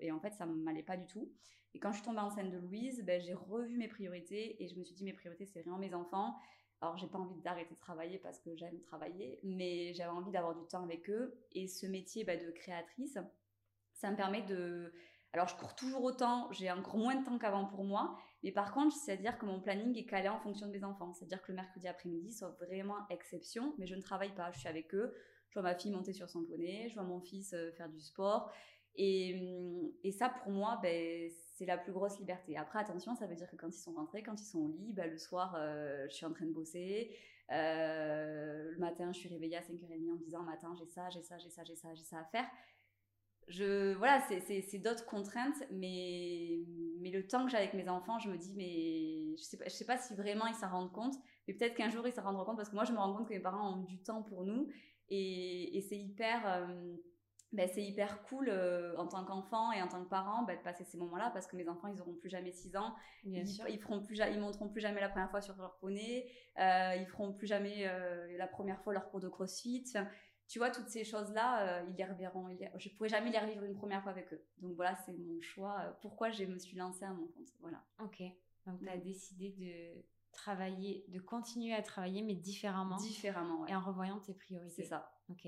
et 0.00 0.12
en 0.12 0.20
fait 0.20 0.32
ça 0.34 0.46
m'allait 0.46 0.84
pas 0.84 0.96
du 0.96 1.06
tout. 1.06 1.32
Et 1.74 1.80
quand 1.80 1.90
je 1.90 1.96
suis 1.96 2.04
tombée 2.04 2.20
enceinte 2.20 2.50
de 2.50 2.58
Louise, 2.58 3.02
ben, 3.04 3.20
j'ai 3.20 3.34
revu 3.34 3.78
mes 3.78 3.88
priorités 3.88 4.62
et 4.62 4.68
je 4.68 4.78
me 4.78 4.84
suis 4.84 4.94
dit 4.94 5.04
mes 5.04 5.14
priorités 5.14 5.46
c'est 5.46 5.62
vraiment 5.62 5.78
mes 5.78 5.94
enfants 5.94 6.36
alors, 6.82 6.98
j'ai 6.98 7.06
pas 7.06 7.18
envie 7.18 7.40
d'arrêter 7.42 7.74
de 7.74 7.78
travailler 7.78 8.18
parce 8.18 8.40
que 8.40 8.56
j'aime 8.56 8.80
travailler, 8.80 9.38
mais 9.44 9.94
j'avais 9.94 10.10
envie 10.10 10.32
d'avoir 10.32 10.56
du 10.56 10.66
temps 10.66 10.82
avec 10.82 11.08
eux. 11.08 11.32
Et 11.52 11.68
ce 11.68 11.86
métier 11.86 12.24
bah, 12.24 12.36
de 12.36 12.50
créatrice, 12.50 13.18
ça 13.92 14.10
me 14.10 14.16
permet 14.16 14.42
de. 14.42 14.92
Alors, 15.32 15.46
je 15.46 15.54
cours 15.56 15.76
toujours 15.76 16.02
autant, 16.02 16.50
j'ai 16.50 16.70
encore 16.72 16.96
moins 16.96 17.14
de 17.14 17.24
temps 17.24 17.38
qu'avant 17.38 17.66
pour 17.66 17.84
moi, 17.84 18.18
mais 18.42 18.50
par 18.50 18.74
contre, 18.74 18.94
c'est-à-dire 18.96 19.38
que 19.38 19.46
mon 19.46 19.60
planning 19.60 19.96
est 19.96 20.04
calé 20.04 20.28
en 20.28 20.40
fonction 20.40 20.66
de 20.66 20.72
mes 20.72 20.82
enfants. 20.82 21.12
C'est-à-dire 21.14 21.40
que 21.40 21.52
le 21.52 21.56
mercredi 21.56 21.86
après-midi, 21.86 22.32
soit 22.32 22.50
vraiment 22.60 22.96
exception, 23.10 23.74
mais 23.78 23.86
je 23.86 23.94
ne 23.94 24.02
travaille 24.02 24.34
pas, 24.34 24.50
je 24.50 24.58
suis 24.58 24.68
avec 24.68 24.92
eux. 24.92 25.14
Je 25.52 25.60
vois 25.60 25.68
ma 25.68 25.74
fille 25.74 25.90
monter 25.90 26.14
sur 26.14 26.30
son 26.30 26.44
poney, 26.44 26.88
je 26.88 26.94
vois 26.94 27.02
mon 27.02 27.20
fils 27.20 27.52
euh, 27.52 27.70
faire 27.72 27.90
du 27.90 28.00
sport. 28.00 28.50
Et, 28.96 29.38
et 30.02 30.12
ça, 30.12 30.30
pour 30.30 30.50
moi, 30.50 30.80
ben, 30.82 31.30
c'est 31.56 31.66
la 31.66 31.76
plus 31.76 31.92
grosse 31.92 32.18
liberté. 32.18 32.56
Après, 32.56 32.78
attention, 32.78 33.14
ça 33.14 33.26
veut 33.26 33.36
dire 33.36 33.50
que 33.50 33.56
quand 33.56 33.68
ils 33.68 33.80
sont 33.80 33.92
rentrés, 33.92 34.22
quand 34.22 34.40
ils 34.40 34.46
sont 34.46 34.60
au 34.60 34.68
lit, 34.68 34.94
ben, 34.94 35.10
le 35.10 35.18
soir, 35.18 35.54
euh, 35.58 36.06
je 36.08 36.14
suis 36.14 36.24
en 36.24 36.32
train 36.32 36.46
de 36.46 36.52
bosser. 36.52 37.14
Euh, 37.50 38.70
le 38.70 38.78
matin, 38.78 39.12
je 39.12 39.18
suis 39.18 39.28
réveillée 39.28 39.58
à 39.58 39.60
5h30 39.60 40.10
en 40.10 40.14
me 40.14 40.24
disant, 40.24 40.42
matin, 40.42 40.74
j'ai 40.78 40.86
ça, 40.86 41.10
j'ai 41.10 41.22
ça, 41.22 41.36
j'ai 41.36 41.50
ça, 41.50 41.64
j'ai 41.64 41.76
ça, 41.76 41.94
j'ai 41.94 42.04
ça 42.04 42.18
à 42.20 42.24
faire. 42.24 42.46
Je, 43.48 43.92
voilà, 43.94 44.22
c'est 44.46 44.78
d'autres 44.78 45.04
contraintes, 45.04 45.62
mais, 45.70 46.60
mais 47.00 47.10
le 47.10 47.26
temps 47.26 47.44
que 47.44 47.50
j'ai 47.50 47.58
avec 47.58 47.74
mes 47.74 47.90
enfants, 47.90 48.18
je 48.20 48.30
me 48.30 48.38
dis, 48.38 48.54
mais 48.56 49.21
je 49.36 49.42
sais 49.42 49.56
pas, 49.56 49.64
je 49.64 49.70
sais 49.70 49.84
pas 49.84 49.98
si 49.98 50.14
vraiment 50.14 50.46
ils 50.46 50.54
s'en 50.54 50.70
rendent 50.70 50.92
compte, 50.92 51.14
mais 51.46 51.54
peut-être 51.54 51.74
qu'un 51.74 51.90
jour 51.90 52.06
ils 52.06 52.12
s'en 52.12 52.22
rendront 52.22 52.44
compte 52.44 52.56
parce 52.56 52.68
que 52.70 52.74
moi, 52.74 52.84
je 52.84 52.92
me 52.92 52.98
rends 52.98 53.14
compte 53.14 53.28
que 53.28 53.34
mes 53.34 53.40
parents 53.40 53.74
ont 53.74 53.82
du 53.82 54.02
temps 54.02 54.22
pour 54.22 54.44
nous 54.44 54.68
et, 55.08 55.76
et 55.76 55.80
c'est 55.80 55.98
hyper. 55.98 56.42
Euh, 56.46 56.96
ben, 57.52 57.68
c'est 57.70 57.82
hyper 57.82 58.22
cool 58.22 58.48
euh, 58.48 58.96
en 58.96 59.06
tant 59.06 59.24
qu'enfant 59.24 59.72
et 59.72 59.82
en 59.82 59.88
tant 59.88 60.02
que 60.02 60.08
parent 60.08 60.42
ben, 60.44 60.56
de 60.56 60.62
passer 60.62 60.84
ces 60.84 60.96
moments-là 60.96 61.30
parce 61.34 61.46
que 61.46 61.56
mes 61.56 61.68
enfants 61.68 61.88
ils 61.88 62.00
auront 62.00 62.14
plus 62.14 62.30
jamais 62.30 62.50
6 62.50 62.76
ans. 62.76 62.94
Ils, 63.24 63.46
ils 63.68 63.78
feront 63.78 64.02
plus 64.02 64.18
ils 64.18 64.40
monteront 64.40 64.68
plus 64.70 64.80
jamais 64.80 65.00
la 65.02 65.10
première 65.10 65.30
fois 65.30 65.42
sur 65.42 65.54
leur 65.56 65.76
poney 65.76 66.26
euh, 66.58 66.94
ils 66.96 67.06
feront 67.06 67.32
plus 67.34 67.46
jamais 67.46 67.86
euh, 67.86 68.38
la 68.38 68.46
première 68.46 68.80
fois 68.82 68.94
leur 68.94 69.10
cours 69.10 69.20
de 69.20 69.28
crossfit. 69.28 69.84
Tu 70.48 70.58
vois 70.58 70.70
toutes 70.70 70.88
ces 70.88 71.04
choses 71.04 71.30
là 71.32 71.82
ils 71.88 71.94
les 71.94 72.04
reverront 72.04 72.48
ils 72.48 72.70
je 72.78 72.88
pourrais 72.90 73.10
jamais 73.10 73.30
les 73.30 73.38
revivre 73.38 73.64
une 73.64 73.74
première 73.76 74.02
fois 74.02 74.12
avec 74.12 74.32
eux. 74.32 74.42
Donc 74.58 74.74
voilà 74.74 74.94
c'est 75.04 75.12
mon 75.12 75.40
choix 75.42 75.98
pourquoi 76.00 76.30
je 76.30 76.44
me 76.44 76.58
suis 76.58 76.76
lancée 76.76 77.04
à 77.04 77.12
mon 77.12 77.26
compte. 77.26 77.48
Voilà. 77.60 77.84
Ok 78.02 78.22
donc 78.66 78.80
tu 78.80 78.88
as 78.88 78.98
décidé 78.98 79.50
de 79.50 80.02
travailler 80.32 81.04
de 81.08 81.20
continuer 81.20 81.74
à 81.74 81.82
travailler 81.82 82.22
mais 82.22 82.34
différemment. 82.34 82.96
Différemment 82.96 83.66
et 83.66 83.74
en 83.74 83.80
revoyant 83.80 84.18
tes 84.20 84.34
priorités. 84.34 84.82
C'est 84.82 84.88
ça. 84.88 85.12
Ok. 85.28 85.46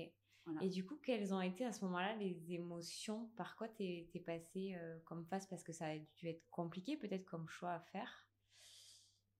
Et 0.61 0.69
du 0.69 0.85
coup, 0.85 0.95
quelles 1.03 1.33
ont 1.33 1.41
été 1.41 1.65
à 1.65 1.71
ce 1.71 1.83
moment-là 1.85 2.15
les 2.17 2.53
émotions? 2.53 3.31
Par 3.35 3.55
quoi 3.55 3.67
t'es 3.67 4.09
es 4.13 4.19
passé 4.19 4.75
euh, 4.75 4.99
comme 5.05 5.25
face 5.25 5.47
Parce 5.47 5.63
que 5.63 5.73
ça 5.73 5.87
a 5.87 5.97
dû 5.97 6.27
être 6.27 6.47
compliqué 6.51 6.97
peut-être 6.97 7.25
comme 7.25 7.49
choix 7.49 7.71
à 7.71 7.79
faire. 7.79 8.24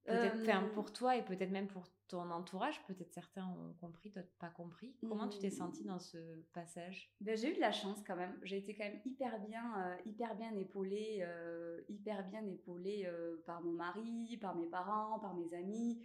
Peut-être 0.06 0.72
pour 0.72 0.94
toi 0.94 1.16
et 1.16 1.24
peut-être 1.24 1.52
même 1.52 1.68
pour 1.68 1.88
ton 2.08 2.30
entourage. 2.30 2.80
Peut-être 2.86 3.12
certains 3.12 3.46
ont 3.48 3.74
compris, 3.80 4.12
d'autres 4.12 4.32
pas 4.40 4.50
compris. 4.50 4.96
Comment 5.02 5.28
tu 5.28 5.40
t'es 5.40 5.50
sentie 5.50 5.84
dans 5.84 6.00
ce 6.00 6.18
passage? 6.54 7.12
Ben, 7.22 7.36
J'ai 7.36 7.52
eu 7.52 7.56
de 7.56 7.60
la 7.60 7.72
chance 7.72 8.04
quand 8.06 8.16
même. 8.16 8.38
J'ai 8.44 8.58
été 8.58 8.76
quand 8.76 8.86
même 8.86 9.02
hyper 9.06 9.40
bien, 9.40 9.64
euh, 9.80 9.96
hyper 10.06 10.36
bien 10.36 10.56
épaulée, 10.56 11.26
hyper 11.90 12.28
bien 12.30 12.46
épaulée 12.46 13.10
par 13.46 13.62
mon 13.62 13.74
mari, 13.74 14.38
par 14.40 14.56
mes 14.56 14.68
parents, 14.68 15.20
par 15.20 15.34
mes 15.36 15.54
amis, 15.54 16.02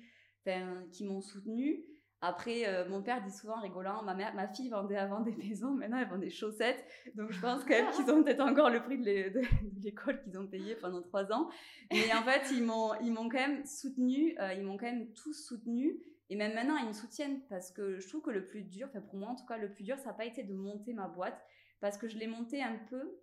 qui 0.92 1.04
m'ont 1.04 1.20
soutenue. 1.20 1.84
Après, 2.22 2.66
euh, 2.66 2.86
mon 2.88 3.02
père 3.02 3.22
dit 3.22 3.30
souvent 3.30 3.60
rigolant, 3.60 4.02
ma, 4.02 4.14
mère, 4.14 4.34
ma 4.34 4.46
fille 4.46 4.68
vendait 4.68 4.96
avant 4.96 5.20
des 5.20 5.32
maisons, 5.32 5.72
maintenant 5.72 5.98
elle 5.98 6.08
vend 6.08 6.18
des 6.18 6.30
chaussettes. 6.30 6.84
Donc 7.14 7.32
je 7.32 7.40
pense 7.40 7.62
quand 7.64 7.70
même 7.70 7.90
qu'ils 7.92 8.10
ont 8.10 8.22
peut-être 8.22 8.40
encore 8.40 8.68
le 8.68 8.82
prix 8.82 8.98
de 8.98 9.40
l'école 9.82 10.20
qu'ils 10.22 10.38
ont 10.38 10.46
payé 10.46 10.74
pendant 10.76 11.00
trois 11.00 11.32
ans. 11.32 11.48
Mais 11.90 12.12
en 12.12 12.22
fait, 12.22 12.50
ils 12.52 12.62
m'ont, 12.62 12.92
quand 13.28 13.38
même 13.38 13.64
soutenu, 13.64 14.36
euh, 14.38 14.52
ils 14.52 14.62
m'ont 14.62 14.76
quand 14.76 14.86
même 14.86 15.12
tous 15.14 15.32
soutenu. 15.32 15.98
Et 16.28 16.36
même 16.36 16.54
maintenant, 16.54 16.76
ils 16.76 16.88
me 16.88 16.92
soutiennent 16.92 17.40
parce 17.48 17.72
que 17.72 17.98
je 17.98 18.08
trouve 18.08 18.22
que 18.22 18.30
le 18.30 18.44
plus 18.44 18.62
dur, 18.62 18.86
enfin 18.88 19.00
pour 19.00 19.16
moi 19.16 19.30
en 19.30 19.34
tout 19.34 19.46
cas, 19.46 19.56
le 19.56 19.72
plus 19.72 19.82
dur, 19.82 19.98
ça 19.98 20.10
n'a 20.10 20.12
pas 20.12 20.26
été 20.26 20.44
de 20.44 20.54
monter 20.54 20.92
ma 20.92 21.08
boîte 21.08 21.40
parce 21.80 21.96
que 21.96 22.06
je 22.06 22.18
l'ai 22.18 22.26
montée 22.26 22.62
un 22.62 22.76
peu 22.90 23.18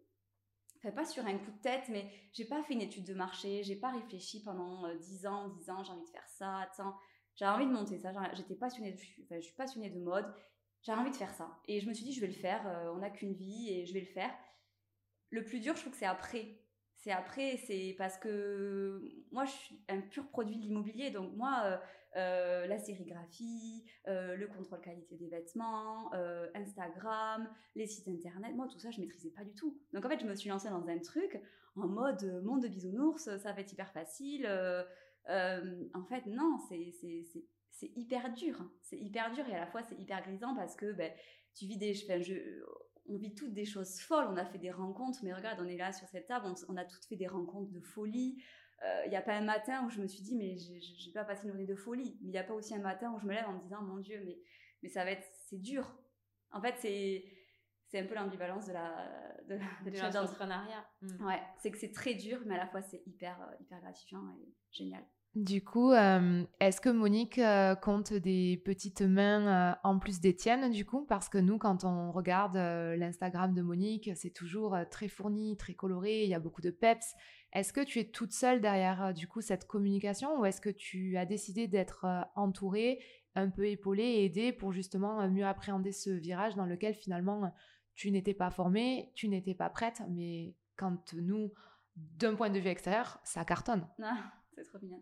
Enfin, 0.80 0.92
pas 0.92 1.06
sur 1.06 1.26
un 1.26 1.38
coup 1.38 1.52
de 1.52 1.62
tête, 1.62 1.86
mais 1.90 2.08
j'ai 2.34 2.46
pas 2.46 2.62
fait 2.64 2.74
une 2.74 2.82
étude 2.82 3.06
de 3.06 3.14
marché, 3.14 3.64
j'ai 3.64 3.76
pas 3.76 3.92
réfléchi 3.92 4.44
pendant 4.44 4.86
euh, 4.86 4.96
dix 4.96 5.26
ans, 5.26 5.50
dix 5.50 5.70
ans, 5.70 5.84
j'ai 5.84 5.92
envie 5.92 6.06
de 6.06 6.10
faire 6.10 6.28
ça, 6.28 6.60
attends, 6.60 6.96
j'avais 7.38 7.52
envie 7.52 7.68
de 7.68 7.72
monter 7.72 7.98
ça. 8.00 8.12
J'étais 8.34 8.56
passionnée, 8.56 8.92
de, 8.92 8.98
je 9.36 9.40
suis 9.40 9.56
passionnée 9.56 9.90
de 9.90 10.00
mode. 10.00 10.26
J'avais 10.82 11.00
envie 11.00 11.12
de 11.12 11.16
faire 11.16 11.34
ça. 11.34 11.50
Et 11.68 11.80
je 11.80 11.88
me 11.88 11.94
suis 11.94 12.04
dit, 12.04 12.14
je 12.14 12.22
vais 12.22 12.28
le 12.28 12.34
faire. 12.34 12.68
Euh, 12.68 12.92
on 12.94 12.98
n'a 12.98 13.10
qu'une 13.10 13.34
vie 13.34 13.70
et 13.70 13.86
je 13.86 13.94
vais 13.94 14.00
le 14.02 14.08
faire. 14.08 14.32
Le 15.30 15.44
plus 15.44 15.60
dur, 15.60 15.76
je 15.76 15.82
trouve 15.82 15.94
que 15.94 16.00
c'est 16.00 16.06
après. 16.06 16.62
C'est 16.96 17.12
après, 17.12 17.58
c'est 17.58 17.96
parce 17.98 18.18
que 18.18 19.02
moi, 19.32 19.46
je 19.46 19.52
suis 19.52 19.80
un 19.88 20.02
pur 20.02 20.28
produit 20.30 20.58
de 20.58 20.64
l'immobilier. 20.64 21.12
Donc, 21.12 21.36
moi, 21.36 21.62
euh, 21.66 21.78
euh, 22.16 22.66
la 22.66 22.80
sérigraphie, 22.80 23.86
le 24.08 24.46
contrôle 24.48 24.82
qualité 24.82 25.16
des 25.16 25.28
vêtements, 25.28 26.12
Instagram, 26.56 27.48
les 27.76 27.86
sites 27.86 28.08
internet, 28.08 28.56
moi, 28.56 28.68
tout 28.68 28.80
ça, 28.80 28.90
je 28.90 29.00
maîtrisais 29.00 29.30
pas 29.30 29.44
du 29.44 29.54
tout. 29.54 29.78
Donc, 29.94 30.06
en 30.06 30.10
fait, 30.10 30.20
je 30.20 30.26
me 30.26 30.34
suis 30.34 30.50
lancée 30.50 30.70
dans 30.70 30.88
un 30.88 31.00
truc 31.00 31.40
en 31.76 31.88
mode 31.88 32.42
monde 32.44 32.64
de 32.64 32.68
bisounours, 32.68 33.30
ça 33.38 33.54
va 33.54 33.60
être 33.60 33.72
hyper 33.72 33.92
facile 33.92 34.48
euh, 35.30 35.88
en 35.94 36.04
fait, 36.06 36.26
non, 36.26 36.58
c'est 36.70 37.92
hyper 37.96 38.34
dur. 38.34 38.64
C'est 38.82 38.98
hyper 38.98 39.32
dur 39.34 39.48
et 39.48 39.56
à 39.56 39.60
la 39.60 39.68
fois 39.68 39.84
c'est 39.84 40.00
hyper 40.00 40.22
grisant 40.24 40.56
parce 40.56 40.76
que 40.76 40.92
ben, 40.94 41.12
tu 41.56 41.66
vis 41.66 41.78
des. 41.78 41.94
je, 41.94 42.64
on 43.10 43.18
vit 43.18 43.34
toutes 43.36 43.54
des 43.54 43.66
choses 43.66 44.00
folles. 44.00 44.28
On 44.30 44.38
a 44.38 44.46
fait 44.46 44.58
des 44.58 44.72
rencontres, 44.72 45.20
mais 45.24 45.34
regarde, 45.34 45.60
on 45.62 45.68
est 45.68 45.78
là 45.78 45.92
sur 45.92 46.08
cette 46.08 46.28
table, 46.28 46.54
on, 46.68 46.78
a 46.78 46.86
toutes 46.86 47.06
fait 47.06 47.16
des 47.16 47.28
rencontres 47.28 47.72
de 47.72 47.82
folie. 47.82 48.42
Euh, 48.84 49.02
il 49.06 49.10
n'y 49.10 49.16
a 49.16 49.22
pas 49.22 49.34
un 49.34 49.44
matin 49.44 49.86
où 49.86 49.90
je 49.90 50.00
me 50.00 50.08
suis 50.08 50.22
dit, 50.22 50.36
mais 50.36 50.56
je 50.58 50.72
n'ai 50.74 51.14
pas 51.14 51.24
passé 51.24 51.44
une 51.46 51.50
journée 51.50 51.66
de 51.66 51.76
folie. 51.76 52.18
Mais 52.22 52.30
il 52.30 52.32
n'y 52.32 52.38
a 52.38 52.44
pas 52.44 52.54
aussi 52.54 52.76
un 52.76 52.82
matin 52.82 53.12
où 53.14 53.20
je 53.20 53.26
me 53.26 53.34
lève 53.34 53.48
en 53.48 53.54
me 53.54 53.62
disant, 53.62 53.82
mon 53.82 53.98
Dieu, 53.98 54.22
mais, 54.26 54.40
mais 54.84 54.90
ça 54.90 55.04
va 55.04 55.12
être. 55.12 55.26
C'est 55.48 55.60
dur. 55.62 55.98
En 56.52 56.62
fait, 56.62 56.76
c'est 56.78 57.26
c'est 57.90 58.00
un 58.00 58.06
peu 58.06 58.16
l'ambivalence 58.16 58.68
de 58.68 58.74
la 58.74 59.38
de, 59.48 59.56
de, 59.90 59.98
l'entrepreneuriat. 59.98 60.86
Mm. 61.02 61.26
Ouais, 61.26 61.42
c'est 61.60 61.72
que 61.72 61.78
c'est 61.78 61.92
très 61.92 62.14
dur, 62.16 62.42
mais 62.46 62.56
à 62.56 62.58
la 62.58 62.68
fois 62.68 62.82
c'est 62.82 63.02
hyper 63.06 63.42
euh, 63.42 63.56
hyper 63.62 63.80
gratifiant 63.80 64.24
et 64.42 64.54
génial. 64.72 65.06
Du 65.38 65.64
coup, 65.64 65.92
euh, 65.92 66.44
est-ce 66.60 66.82
que 66.82 66.90
Monique 66.90 67.38
euh, 67.38 67.76
compte 67.76 68.12
des 68.12 68.60
petites 68.66 69.04
mains 69.04 69.72
euh, 69.72 69.76
en 69.84 70.00
plus 70.00 70.20
des 70.20 70.36
tiennes, 70.36 70.72
du 70.72 70.84
coup? 70.84 71.06
Parce 71.06 71.30
que 71.30 71.38
nous, 71.38 71.60
quand 71.60 71.84
on 71.84 72.12
regarde 72.12 72.56
l'Instagram 72.56 73.54
de 73.54 73.62
Monique, 73.62 74.10
c'est 74.16 74.32
toujours 74.32 74.76
très 74.90 75.08
fourni, 75.08 75.56
très 75.56 75.76
coloré, 75.76 76.24
il 76.24 76.30
y 76.30 76.34
a 76.34 76.40
beaucoup 76.40 76.62
de 76.62 76.72
peps. 76.72 77.14
Est-ce 77.54 77.72
que 77.72 77.82
tu 77.82 78.00
es 78.00 78.06
toute 78.06 78.32
seule 78.32 78.62
derrière, 78.62 79.14
du 79.14 79.28
coup, 79.28 79.42
cette 79.42 79.68
communication? 79.68 80.40
Ou 80.40 80.46
est-ce 80.46 80.60
que 80.60 80.72
tu 80.72 81.18
as 81.18 81.28
décidé 81.28 81.68
d'être 81.68 82.08
entourée, 82.36 83.00
un 83.36 83.52
peu 83.52 83.68
épaulée 83.68 84.04
et 84.04 84.26
aidée 84.26 84.52
pour 84.52 84.72
justement 84.72 85.30
mieux 85.30 85.46
appréhender 85.46 85.92
ce 85.92 86.10
virage 86.10 86.56
dans 86.56 86.66
lequel 86.66 86.96
finalement 86.96 87.54
tu 87.94 88.10
n'étais 88.10 88.34
pas 88.34 88.50
formée, 88.50 89.12
tu 89.14 89.28
n'étais 89.28 89.54
pas 89.54 89.70
prête, 89.70 90.02
mais 90.10 90.56
quand 90.78 91.14
nous, 91.14 91.52
d'un 91.96 92.34
point 92.34 92.50
de 92.50 92.58
vue 92.58 92.70
extérieur, 92.70 93.20
ça 93.24 93.46
cartonne? 93.46 93.88
Ah, 94.02 94.18
c'est 94.64 94.70
trop 94.70 94.80
bien. 94.80 95.00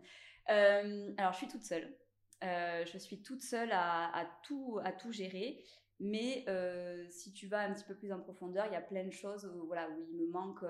Euh, 0.50 1.14
alors, 1.18 1.34
je 1.34 1.38
suis 1.38 1.48
toute 1.48 1.64
seule. 1.64 1.96
Euh, 2.44 2.86
je 2.86 2.98
suis 2.98 3.22
toute 3.22 3.42
seule 3.42 3.72
à, 3.72 4.30
tout, 4.44 4.80
à 4.84 4.92
tout 4.92 5.12
gérer. 5.12 5.64
Mais 6.00 6.44
euh, 6.50 7.06
si 7.10 7.32
tu 7.32 7.48
vas 7.48 7.62
un 7.62 7.74
petit 7.74 7.86
peu 7.86 7.96
plus 7.96 8.12
en 8.12 8.20
profondeur, 8.20 8.66
il 8.66 8.74
y 8.74 8.76
a 8.76 8.82
plein 8.82 9.06
de 9.06 9.12
choses 9.12 9.46
où, 9.46 9.66
voilà, 9.66 9.90
où 9.90 10.02
il, 10.10 10.18
me 10.18 10.28
manque, 10.28 10.64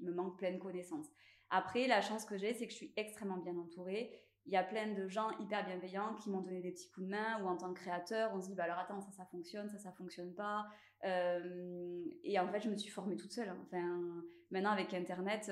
il 0.00 0.06
me 0.06 0.12
manque 0.12 0.38
pleine 0.38 0.58
connaissance. 0.58 1.06
Après, 1.50 1.86
la 1.88 2.00
chance 2.00 2.24
que 2.24 2.38
j'ai, 2.38 2.54
c'est 2.54 2.66
que 2.66 2.72
je 2.72 2.76
suis 2.76 2.92
extrêmement 2.96 3.38
bien 3.38 3.56
entourée. 3.56 4.20
Il 4.46 4.52
y 4.52 4.56
a 4.56 4.62
plein 4.62 4.92
de 4.92 5.08
gens 5.08 5.30
hyper 5.38 5.64
bienveillants 5.64 6.14
qui 6.16 6.30
m'ont 6.30 6.42
donné 6.42 6.60
des 6.60 6.70
petits 6.70 6.90
coups 6.90 7.06
de 7.06 7.10
main 7.10 7.42
ou 7.42 7.48
en 7.48 7.56
tant 7.56 7.72
que 7.72 7.80
créateur, 7.80 8.30
on 8.34 8.40
se 8.40 8.48
dit 8.48 8.54
bah 8.54 8.64
alors 8.64 8.78
attends, 8.78 9.00
ça, 9.00 9.10
ça 9.10 9.24
fonctionne, 9.24 9.70
ça, 9.70 9.78
ça 9.78 9.90
fonctionne 9.92 10.34
pas. 10.34 10.66
Euh, 11.04 12.04
et 12.22 12.38
en 12.38 12.48
fait, 12.48 12.60
je 12.60 12.70
me 12.70 12.76
suis 12.76 12.90
formée 12.90 13.16
toute 13.16 13.32
seule. 13.32 13.52
Enfin, 13.62 14.24
maintenant, 14.50 14.70
avec 14.70 14.94
Internet, 14.94 15.50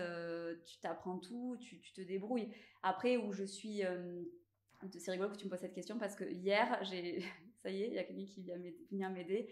tu 0.66 0.78
t'apprends 0.80 1.18
tout, 1.18 1.56
tu, 1.60 1.80
te 1.92 2.00
débrouilles. 2.00 2.52
Après, 2.82 3.16
où 3.16 3.32
je 3.32 3.44
suis. 3.44 3.82
c'est 4.98 5.10
rigolo 5.10 5.30
que 5.30 5.36
tu 5.36 5.44
me 5.44 5.50
poses 5.50 5.60
cette 5.60 5.74
question 5.74 5.98
parce 5.98 6.16
que 6.16 6.24
hier, 6.24 6.78
j'ai 6.84 7.22
ça 7.62 7.70
y 7.70 7.82
est, 7.82 7.88
il 7.88 7.94
y 7.94 7.98
a 7.98 8.04
quelqu'un 8.04 8.24
qui 8.24 8.44
vient 8.90 9.10
m'aider. 9.10 9.48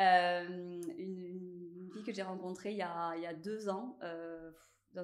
Euh, 0.00 0.80
une, 0.96 1.90
fille 1.92 2.04
que 2.04 2.12
j'ai 2.12 2.22
rencontrée 2.22 2.70
il 2.70 2.76
y, 2.76 2.82
a, 2.82 3.14
il 3.16 3.22
y 3.22 3.26
a, 3.26 3.34
deux 3.34 3.68
ans 3.68 3.98
euh, 4.02 4.52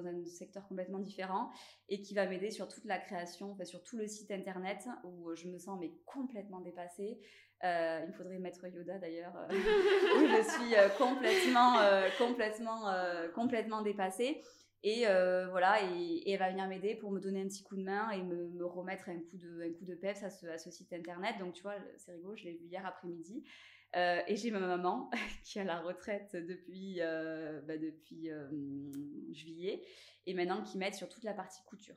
dans 0.01 0.07
un 0.07 0.25
secteur 0.25 0.67
complètement 0.67 0.99
différent 0.99 1.51
et 1.89 2.01
qui 2.01 2.13
va 2.13 2.25
m'aider 2.25 2.51
sur 2.51 2.67
toute 2.67 2.85
la 2.85 2.97
création, 2.97 3.51
enfin, 3.51 3.65
sur 3.65 3.83
tout 3.83 3.97
le 3.97 4.07
site 4.07 4.31
internet 4.31 4.87
où 5.03 5.33
je 5.35 5.47
me 5.47 5.57
sens 5.57 5.77
mais 5.79 5.91
complètement 6.05 6.61
dépassée. 6.61 7.19
Euh, 7.63 8.01
il 8.03 8.09
me 8.09 8.13
faudrait 8.13 8.37
mettre 8.37 8.67
Yoda 8.67 8.99
d'ailleurs, 8.99 9.33
où 9.49 10.27
je 10.27 10.43
suis 10.43 10.97
complètement, 10.97 11.77
complètement, 12.17 12.93
complètement 13.33 13.81
dépassée. 13.81 14.41
Et 14.83 15.05
voilà, 15.49 15.81
et, 15.81 16.29
elle 16.29 16.39
va 16.39 16.51
venir 16.51 16.67
m'aider 16.67 16.95
pour 16.95 17.11
me 17.11 17.19
donner 17.19 17.41
un 17.41 17.47
petit 17.47 17.63
coup 17.63 17.77
de 17.77 17.83
main 17.83 18.11
et 18.11 18.21
me, 18.21 18.49
me 18.49 18.65
remettre 18.65 19.09
un 19.09 19.19
coup 19.19 19.37
de, 19.37 19.61
un 19.61 19.73
coup 19.73 19.85
de 19.85 19.95
peps 19.95 20.21
à 20.23 20.29
ce, 20.29 20.45
à 20.47 20.57
ce 20.57 20.69
site 20.69 20.91
internet. 20.93 21.35
Donc, 21.39 21.53
tu 21.53 21.63
vois, 21.63 21.75
c'est 21.97 22.11
rigolo, 22.11 22.35
je 22.35 22.43
l'ai 22.43 22.53
vu 22.53 22.65
hier 22.65 22.85
après-midi. 22.85 23.43
Euh, 23.95 24.21
et 24.27 24.35
j'ai 24.35 24.51
ma 24.51 24.59
maman 24.59 25.09
qui 25.43 25.59
a 25.59 25.63
la 25.63 25.79
retraite 25.79 26.35
depuis, 26.35 26.97
euh, 26.99 27.61
bah, 27.61 27.77
depuis 27.77 28.29
juillet 29.31 29.85
et 30.25 30.33
maintenant 30.33 30.63
qui 30.63 30.77
m'aide 30.77 30.95
sur 30.95 31.07
toute 31.07 31.23
la 31.23 31.33
partie 31.33 31.61
couture. 31.63 31.95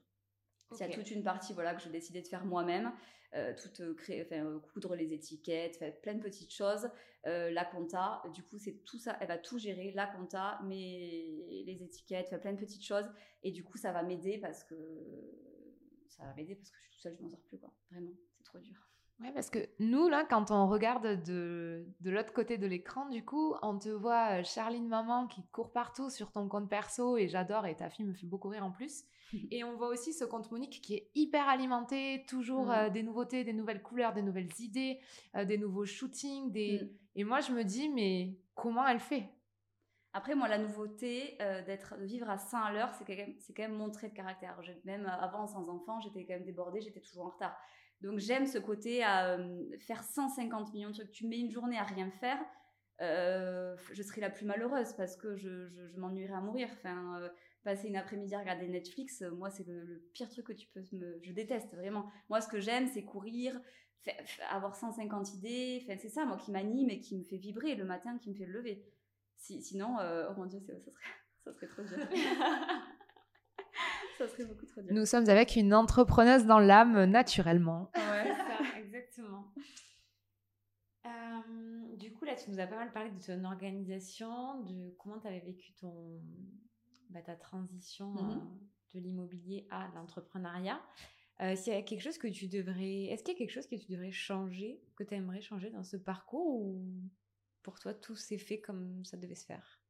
Il 0.73 0.79
y 0.79 0.83
a 0.83 0.91
toute 0.91 1.11
une 1.11 1.25
partie 1.25 1.55
voilà, 1.55 1.75
que 1.75 1.83
j'ai 1.83 1.91
décidé 1.91 2.21
de 2.21 2.29
faire 2.29 2.45
moi-même, 2.45 2.93
euh, 3.35 3.55
toute, 3.57 3.97
créer, 3.97 4.23
enfin, 4.23 4.61
coudre 4.73 4.95
les 4.95 5.15
étiquettes, 5.15 5.83
plein 6.03 6.15
de 6.15 6.21
petites 6.21 6.53
choses. 6.53 6.91
la 7.25 7.65
compta, 7.65 8.23
du 8.35 8.43
coup, 8.43 8.59
c'est 8.59 8.85
tout 8.85 8.99
ça, 8.99 9.17
elle 9.21 9.29
va 9.29 9.39
tout 9.39 9.59
gérer, 9.59 9.93
la 9.93 10.07
compta, 10.07 10.61
mais 10.65 11.63
les 11.65 11.83
étiquettes, 11.83 12.39
plein 12.43 12.53
de 12.53 12.59
petites 12.59 12.85
choses. 12.85 13.07
Et 13.43 13.51
du 13.51 13.65
coup, 13.65 13.79
ça 13.79 13.93
va 13.93 14.03
m'aider 14.03 14.39
parce 14.39 14.63
que 14.63 14.75
ça 16.07 16.25
va 16.25 16.35
m'aider 16.35 16.55
parce 16.55 16.71
que 16.71 16.77
je 16.77 16.83
suis 16.83 16.91
toute 16.91 17.03
seule, 17.03 17.17
je 17.17 17.23
m'en 17.23 17.31
sors 17.31 17.43
plus, 17.45 17.59
quoi. 17.59 17.73
Vraiment, 17.91 18.13
c'est 18.37 18.45
trop 18.45 18.59
dur. 18.59 18.89
Ouais, 19.21 19.33
parce 19.33 19.51
que 19.51 19.59
nous, 19.81 20.09
là, 20.09 20.25
quand 20.25 20.53
on 20.53 20.69
regarde 20.69 21.25
de, 21.25 21.85
de 22.01 22.11
l'autre 22.11 22.33
côté 22.33 22.57
de 22.57 22.69
l'écran, 22.69 23.09
du 23.09 23.25
coup, 23.25 23.57
on 23.63 23.77
te 23.77 23.89
voit 23.89 24.39
euh, 24.39 24.45
Charline 24.45 24.87
Maman 24.87 25.27
qui 25.27 25.43
court 25.51 25.73
partout 25.73 26.09
sur 26.09 26.31
ton 26.31 26.49
compte 26.49 26.71
perso 26.71 27.17
et 27.17 27.27
j'adore 27.27 27.67
et 27.67 27.75
ta 27.75 27.91
fille 27.91 28.05
me 28.05 28.13
fait 28.13 28.27
beaucoup 28.27 28.49
rire 28.49 28.65
en 28.65 28.71
plus. 28.71 29.05
et 29.51 29.65
on 29.65 29.75
voit 29.75 29.89
aussi 29.89 30.13
ce 30.13 30.25
compte 30.25 30.51
Monique 30.53 30.81
qui 30.81 30.95
est 30.95 31.11
hyper 31.17 31.49
alimenté, 31.49 32.25
toujours 32.29 32.67
mm. 32.67 32.71
euh, 32.71 32.91
des 32.91 33.03
nouveautés, 33.03 33.43
des 33.43 33.53
nouvelles 33.53 33.83
couleurs, 33.83 34.13
des 34.13 34.23
nouvelles 34.23 34.53
idées, 34.61 35.01
euh, 35.35 35.45
des 35.45 35.59
nouveaux 35.59 35.85
shootings. 35.85 36.53
Des... 36.53 36.83
Mm. 36.85 36.89
Et 37.17 37.25
moi, 37.25 37.41
je 37.41 37.53
me 37.53 37.65
dis, 37.65 37.89
mais 37.89 38.39
comment 38.55 38.87
elle 38.87 39.01
fait? 39.01 39.29
Après, 40.13 40.37
moi, 40.37 40.47
la 40.47 40.59
nouveauté 40.59 41.37
d'être, 41.67 41.97
de 41.99 42.05
vivre 42.05 42.31
à 42.31 42.39
100 42.39 42.63
à 42.63 42.73
l'heure, 42.73 42.93
c'est 42.95 43.05
quand, 43.05 43.15
même, 43.15 43.35
c'est 43.39 43.53
quand 43.53 43.63
même 43.63 43.77
mon 43.77 43.91
trait 43.91 44.09
de 44.09 44.15
caractère. 44.15 44.59
Même 44.85 45.07
avant, 45.07 45.47
sans 45.47 45.69
enfant, 45.69 46.01
j'étais 46.01 46.25
quand 46.25 46.33
même 46.33 46.47
débordée, 46.47 46.81
j'étais 46.81 47.01
toujours 47.01 47.27
en 47.27 47.31
retard. 47.31 47.55
Donc 48.01 48.19
j'aime 48.19 48.47
ce 48.47 48.59
côté 48.59 49.03
à 49.03 49.37
euh, 49.37 49.65
faire 49.79 50.03
150 50.03 50.73
millions 50.73 50.91
de 50.91 50.95
trucs. 50.95 51.11
Tu 51.11 51.27
mets 51.27 51.39
une 51.39 51.51
journée 51.51 51.79
à 51.79 51.85
rien 51.85 52.11
faire, 52.11 52.39
euh, 53.01 53.77
je 53.93 54.03
serais 54.03 54.21
la 54.21 54.31
plus 54.31 54.47
malheureuse 54.47 54.93
parce 54.97 55.17
que 55.17 55.37
je, 55.37 55.69
je, 55.69 55.97
m'ennuierais 55.97 56.35
à 56.35 56.41
mourir. 56.41 56.69
Enfin, 56.73 57.21
euh, 57.21 57.29
passer 57.65 57.89
une 57.89 57.97
après-midi 57.97 58.35
à 58.35 58.39
regarder 58.39 58.69
Netflix, 58.69 59.23
moi 59.37 59.51
c'est 59.51 59.67
le, 59.67 60.09
pire 60.15 60.29
truc 60.29 60.47
que 60.47 60.53
tu 60.53 60.69
peux 60.69 60.83
me... 60.93 61.19
Je 61.23 61.33
déteste 61.33 61.75
vraiment. 61.75 62.09
Moi 62.29 62.41
ce 62.41 62.49
que 62.49 62.61
j'aime 62.61 62.87
c'est 62.87 63.05
courir, 63.05 63.61
avoir 64.51 64.77
150 64.77 65.35
idées. 65.35 65.81
Enfin, 65.83 65.99
c'est 66.01 66.09
ça 66.09 66.25
moi 66.25 66.37
qui 66.37 66.53
m'anime 66.53 66.91
et 66.91 67.01
qui 67.01 67.19
me 67.19 67.25
fait 67.25 67.37
vibrer 67.37 67.75
le 67.75 67.85
matin, 67.85 68.17
qui 68.19 68.31
me 68.31 68.35
fait 68.37 68.47
lever. 68.47 68.85
Si, 69.37 69.61
sinon, 69.61 69.97
oh 69.99 70.33
mon 70.37 70.47
dieu, 70.47 70.61
ça 70.61 70.79
serait, 70.79 70.93
ça 71.45 71.53
serait 71.53 71.67
trop 71.67 71.83
dur. 71.83 71.99
ça 74.19 74.29
serait 74.29 74.45
beaucoup 74.45 74.67
trop 74.67 74.83
dur. 74.83 74.93
Nous 74.93 75.07
sommes 75.07 75.29
avec 75.29 75.57
une 75.57 75.73
entrepreneuse 75.73 76.45
dans 76.47 76.59
l'âme 76.59 77.05
naturellement. 77.05 77.91
Ouais, 77.95 78.33
ça, 78.33 78.79
exactement. 78.79 79.53
Euh, 81.07 81.97
du 81.97 82.13
coup, 82.13 82.25
là, 82.25 82.35
tu 82.35 82.51
nous 82.51 82.61
as 82.61 82.67
pas 82.67 82.77
mal 82.77 82.93
parlé 82.93 83.11
de 83.11 83.25
ton 83.25 83.45
organisation, 83.45 84.61
de 84.63 84.91
comment 84.99 85.19
tu 85.19 85.29
avais 85.29 85.41
vécu 85.41 85.73
ton, 85.75 86.21
bah, 87.11 87.23
ta 87.23 87.37
transition 87.37 88.15
mm-hmm. 88.15 88.37
euh, 88.37 88.95
de 88.95 89.01
l'immobilier 89.01 89.67
à 89.71 89.89
l'entrepreneuriat. 89.95 90.81
Euh, 91.41 91.55
s'il 91.55 91.73
y 91.73 91.77
a 91.77 91.83
quelque 91.83 92.03
chose 92.03 92.19
que 92.19 92.27
tu 92.27 92.49
devrais. 92.49 93.05
Est-ce 93.05 93.23
qu'il 93.23 93.35
y 93.35 93.37
a 93.37 93.39
quelque 93.39 93.53
chose 93.53 93.69
que 93.69 93.77
tu 93.77 93.93
devrais 93.93 94.11
changer, 94.11 94.83
que 94.97 95.05
tu 95.05 95.15
aimerais 95.15 95.41
changer 95.41 95.71
dans 95.71 95.85
ce 95.85 95.97
parcours 95.97 96.61
ou 96.61 96.85
pour 97.63 97.79
toi 97.79 97.95
tout 97.95 98.17
s'est 98.17 98.39
fait 98.39 98.61
comme 98.61 99.05
ça 99.05 99.17
devait 99.17 99.37
se 99.37 99.47
faire? 99.47 99.81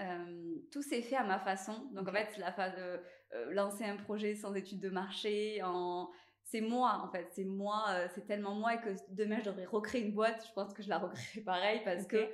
Euh, 0.00 0.56
tout 0.72 0.82
s'est 0.82 1.02
fait 1.02 1.16
à 1.16 1.24
ma 1.24 1.38
façon. 1.38 1.88
Donc 1.92 2.08
en 2.08 2.12
fait, 2.12 2.36
la 2.38 2.52
phase 2.52 2.74
de 2.74 2.80
euh, 2.80 2.98
lancer 3.50 3.84
un 3.84 3.96
projet 3.96 4.34
sans 4.34 4.54
étude 4.54 4.80
de 4.80 4.90
marché, 4.90 5.62
en... 5.62 6.10
c'est 6.44 6.60
moi 6.60 7.02
en 7.04 7.10
fait, 7.10 7.28
c'est 7.32 7.44
moi, 7.44 7.84
euh, 7.90 8.08
c'est 8.14 8.26
tellement 8.26 8.54
moi 8.54 8.76
que 8.76 8.90
demain 9.10 9.38
je 9.40 9.50
devrais 9.50 9.64
recréer 9.64 10.02
une 10.02 10.12
boîte. 10.12 10.44
Je 10.46 10.52
pense 10.52 10.72
que 10.72 10.82
je 10.82 10.88
la 10.88 10.98
recréerai 10.98 11.40
pareil 11.44 11.80
parce 11.84 12.06
que 12.06 12.28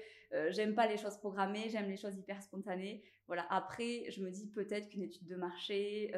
j'aime 0.50 0.74
pas 0.74 0.86
les 0.86 0.96
choses 0.96 1.16
programmées, 1.16 1.68
j'aime 1.70 1.88
les 1.88 1.96
choses 1.96 2.16
hyper 2.16 2.40
spontanées. 2.42 3.02
Voilà. 3.26 3.46
Après, 3.50 4.04
je 4.10 4.22
me 4.22 4.30
dis 4.30 4.48
peut-être 4.48 4.88
qu'une 4.88 5.02
étude 5.02 5.26
de 5.26 5.36
marché, 5.36 6.12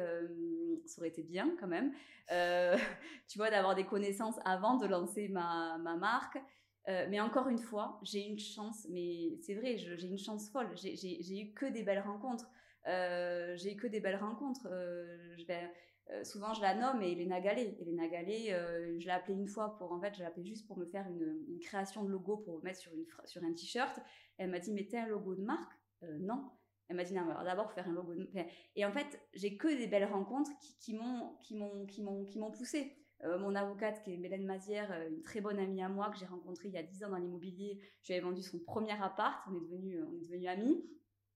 ça 0.85 1.01
aurait 1.01 1.09
été 1.09 1.23
bien 1.23 1.55
quand 1.59 1.67
même. 1.67 1.91
tu 3.27 3.37
vois, 3.37 3.49
d'avoir 3.49 3.73
des 3.73 3.85
connaissances 3.85 4.35
avant 4.45 4.77
de 4.77 4.85
lancer 4.85 5.29
ma, 5.29 5.79
ma 5.79 5.95
marque. 5.95 6.37
Euh, 6.89 7.05
mais 7.09 7.21
encore 7.21 7.47
une 7.47 7.59
fois, 7.59 7.99
j'ai 8.03 8.25
une 8.27 8.39
chance, 8.39 8.87
mais 8.89 9.37
c'est 9.41 9.55
vrai, 9.55 9.77
j'ai 9.77 10.07
une 10.07 10.17
chance 10.17 10.49
folle. 10.49 10.69
J'ai 10.75 11.39
eu 11.39 11.53
que 11.53 11.65
des 11.65 11.83
belles 11.83 12.01
rencontres. 12.01 12.49
Euh, 12.87 13.55
j'ai 13.55 13.73
eu 13.73 13.75
que 13.75 13.87
des 13.87 13.99
belles 13.99 14.17
rencontres. 14.17 14.67
Euh, 14.69 15.35
vais, 15.47 15.71
souvent, 16.23 16.53
je 16.53 16.61
la 16.61 16.75
nomme 16.75 17.01
Elena 17.01 17.39
Gallet. 17.39 17.77
Elena 17.79 18.07
Gallet, 18.07 18.49
je 18.99 19.05
l'ai 19.05 19.11
appelée 19.11 19.35
une 19.35 19.47
fois 19.47 19.77
pour, 19.77 19.91
en 19.91 19.99
fait, 19.99 20.13
je 20.15 20.23
l'ai 20.23 20.45
juste 20.45 20.67
pour 20.67 20.77
me 20.77 20.85
faire 20.85 21.07
une, 21.07 21.59
création 21.59 22.03
de 22.03 22.09
logo 22.09 22.37
pour 22.37 22.63
mettre 22.63 22.79
sur, 22.79 22.93
une, 22.93 23.05
sur 23.25 23.43
un 23.43 23.53
t-shirt. 23.53 23.99
Elle 24.37 24.49
m'a 24.49 24.59
dit, 24.59 24.71
mais 24.71 24.85
t'es 24.85 24.97
un 24.97 25.07
logo 25.07 25.35
de 25.35 25.41
marque? 25.41 25.73
Non. 26.19 26.51
Elle 26.89 26.97
m'a 26.97 27.05
dit, 27.05 27.13
non, 27.13 27.25
d'abord 27.43 27.71
faire 27.71 27.87
un 27.87 27.93
logo 27.93 28.13
de... 28.13 28.29
Et 28.75 28.85
en 28.85 28.91
fait, 28.91 29.19
j'ai 29.33 29.55
que 29.57 29.67
des 29.67 29.87
belles 29.87 30.05
rencontres 30.05 30.51
qui, 30.59 30.75
qui 30.77 30.93
m'ont 30.93 31.37
qui 31.87 32.39
m'ont 32.39 32.51
poussée. 32.51 32.97
Euh, 33.25 33.39
mon 33.39 33.55
avocate, 33.55 34.03
qui 34.03 34.13
est 34.13 34.17
Mélène 34.17 34.45
Mazière, 34.45 34.91
euh, 34.91 35.09
une 35.09 35.21
très 35.21 35.39
bonne 35.39 35.57
amie 35.57 35.81
à 35.81 35.87
moi 35.87 36.09
que 36.09 36.17
j'ai 36.17 36.25
rencontrée 36.25 36.67
il 36.67 36.73
y 36.73 36.77
a 36.77 36.83
10 36.83 37.05
ans 37.05 37.09
dans 37.09 37.17
l'immobilier, 37.17 37.79
je 38.01 38.11
lui 38.11 38.19
avais 38.19 38.27
vendu 38.27 38.41
son 38.41 38.59
premier 38.59 39.01
appart, 39.01 39.41
on 39.49 39.55
est 39.55 39.61
devenus 39.61 39.97
euh, 39.97 40.05
on 40.09 40.15
est 40.17 40.21
devenu 40.21 40.47
amis. 40.47 40.83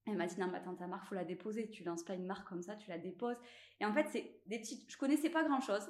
Elle 0.08 0.18
m'a 0.18 0.28
dit 0.28 0.40
non, 0.40 0.48
mais 0.48 0.58
attends, 0.58 0.76
ta 0.76 0.88
marque, 0.88 1.08
faut 1.08 1.16
la 1.16 1.26
déposer. 1.26 1.70
Tu 1.70 1.84
lances 1.84 2.04
pas 2.04 2.16
une 2.16 2.26
marque 2.26 2.48
comme 2.48 2.62
ça, 2.62 2.76
tu 2.76 2.90
la 2.90 2.98
déposes. 2.98 3.38
Et 3.80 3.86
en 3.86 3.94
fait, 3.94 4.08
c'est 4.10 4.42
des 4.46 4.60
petites. 4.60 4.90
Je 4.92 4.98
connaissais 4.98 5.30
pas 5.30 5.44
grand 5.44 5.62
chose, 5.62 5.90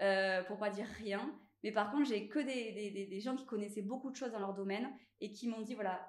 euh, 0.00 0.42
pour 0.44 0.58
pas 0.58 0.70
dire 0.70 0.86
rien. 0.98 1.32
Mais 1.62 1.72
par 1.72 1.90
contre, 1.90 2.08
j'ai 2.08 2.28
que 2.28 2.38
des, 2.38 3.06
des, 3.06 3.20
gens 3.20 3.36
qui 3.36 3.44
connaissaient 3.44 3.82
beaucoup 3.82 4.10
de 4.10 4.16
choses 4.16 4.32
dans 4.32 4.38
leur 4.38 4.54
domaine 4.54 4.88
et 5.20 5.30
qui 5.30 5.46
m'ont 5.46 5.60
dit 5.60 5.74
voilà, 5.74 6.08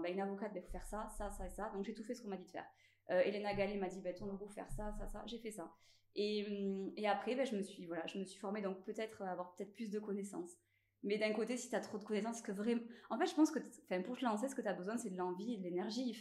bah, 0.00 0.08
une 0.08 0.20
avocate, 0.20 0.52
il 0.54 0.60
bah, 0.60 0.66
faut 0.66 0.70
faire 0.70 0.86
ça, 0.86 1.08
ça, 1.18 1.30
ça 1.30 1.46
et 1.46 1.50
ça. 1.50 1.70
Donc 1.74 1.84
j'ai 1.84 1.94
tout 1.94 2.04
fait 2.04 2.14
ce 2.14 2.22
qu'on 2.22 2.28
m'a 2.28 2.36
dit 2.36 2.44
de 2.44 2.50
faire. 2.50 2.66
Elena 3.08 3.54
Gallet 3.54 3.76
m'a 3.76 3.88
dit 3.88 4.00
bah, 4.00 4.12
ton 4.12 4.26
logo, 4.26 4.48
faire 4.48 4.70
ça, 4.70 4.92
ça, 4.98 5.08
ça. 5.08 5.22
J'ai 5.26 5.38
fait 5.38 5.50
ça. 5.50 5.74
Et, 6.14 6.46
hum, 6.48 6.92
et 6.96 7.08
après, 7.08 7.34
ben, 7.34 7.44
je, 7.44 7.56
me 7.56 7.62
suis, 7.62 7.86
voilà, 7.86 8.06
je 8.06 8.18
me 8.18 8.24
suis 8.24 8.38
formée, 8.38 8.62
donc 8.62 8.84
peut-être 8.84 9.22
avoir 9.22 9.54
peut-être 9.54 9.72
plus 9.72 9.90
de 9.90 9.98
connaissances. 9.98 10.56
Mais 11.02 11.18
d'un 11.18 11.32
côté, 11.32 11.56
si 11.56 11.68
tu 11.68 11.76
as 11.76 11.80
trop 11.80 11.98
de 11.98 12.04
connaissances, 12.04 12.40
que 12.40 12.52
vraiment. 12.52 12.80
En 13.10 13.18
fait, 13.18 13.26
je 13.26 13.34
pense 13.34 13.50
que 13.50 13.58
pour 14.00 14.16
te 14.16 14.24
lancer, 14.24 14.48
ce 14.48 14.54
que 14.54 14.62
tu 14.62 14.68
as 14.68 14.72
besoin, 14.72 14.96
c'est 14.96 15.10
de 15.10 15.18
l'envie 15.18 15.54
et 15.54 15.56
de 15.58 15.62
l'énergie. 15.62 16.18